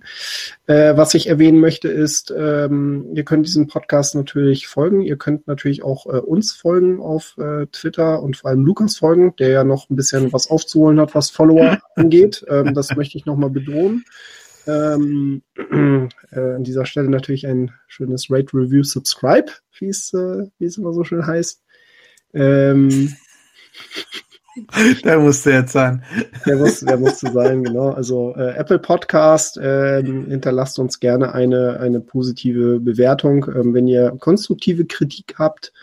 [0.65, 5.01] Äh, was ich erwähnen möchte, ist, ähm, ihr könnt diesem Podcast natürlich folgen.
[5.01, 9.35] Ihr könnt natürlich auch äh, uns folgen auf äh, Twitter und vor allem Lukas folgen,
[9.37, 12.43] der ja noch ein bisschen was aufzuholen hat, was Follower angeht.
[12.49, 14.03] Ähm, das möchte ich nochmal bedrohen.
[14.67, 15.41] Ähm,
[16.31, 20.77] äh, an dieser Stelle natürlich ein schönes Rate Review Subscribe, wie es, äh, wie es
[20.77, 21.63] immer so schön heißt.
[22.33, 23.15] Ähm,
[25.03, 26.03] der musste jetzt sein.
[26.45, 27.91] Der, muss, der musste sein, genau.
[27.91, 33.45] Also äh, Apple Podcast, äh, hinterlasst uns gerne eine, eine positive Bewertung.
[33.47, 35.73] Ähm, wenn ihr konstruktive Kritik habt,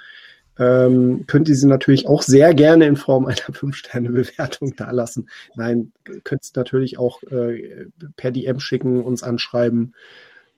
[0.58, 5.28] ähm, könnt ihr sie natürlich auch sehr gerne in Form einer 5-Sterne-Bewertung dalassen.
[5.56, 5.92] Nein,
[6.24, 7.86] könnt ihr natürlich auch äh,
[8.16, 9.94] per DM schicken, uns anschreiben.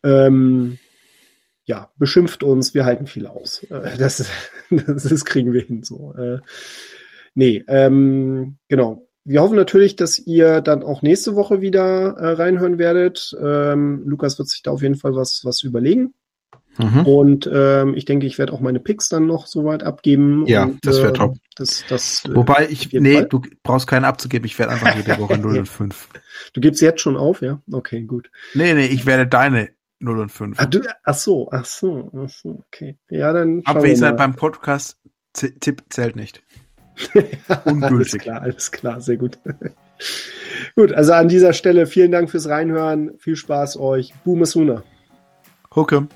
[0.03, 0.79] Ähm,
[1.65, 3.63] ja, beschimpft uns, wir halten viel aus.
[3.65, 4.19] Äh, das,
[4.71, 6.15] das, das, kriegen wir hin so.
[6.15, 6.39] Äh,
[7.35, 9.03] nee, ähm, genau.
[9.25, 13.37] Wir hoffen natürlich, dass ihr dann auch nächste Woche wieder äh, reinhören werdet.
[13.43, 16.15] Ähm, Lukas wird sich da auf jeden Fall was, was überlegen.
[16.79, 17.07] Mhm.
[17.07, 20.47] Und ähm, ich denke, ich werde auch meine Picks dann noch soweit abgeben.
[20.47, 21.37] Ja, und, das wäre äh, top.
[21.55, 23.27] Das, das, Wobei ich, nee, Fall.
[23.27, 24.47] du brauchst keinen abzugeben.
[24.47, 26.09] Ich werde einfach jede Woche 0 und 5.
[26.53, 27.61] Du gibst jetzt schon auf, ja?
[27.71, 28.31] Okay, gut.
[28.55, 29.71] Nee, nee, ich werde deine
[30.01, 30.59] 0 und 5.
[30.61, 32.99] Ach, du, ach so, ach so, ach so, okay.
[33.09, 33.63] Ja, dann.
[33.65, 34.27] Abwesenheit mal.
[34.27, 34.99] beim Podcast
[35.33, 36.43] Tipp zählt nicht.
[37.49, 38.23] alles ungültig.
[38.23, 39.39] klar, alles klar, sehr gut.
[40.77, 43.19] gut, also an dieser Stelle vielen Dank fürs Reinhören.
[43.19, 44.15] Viel Spaß euch.
[44.25, 44.83] Boom Suna.
[45.75, 46.09] Hucke.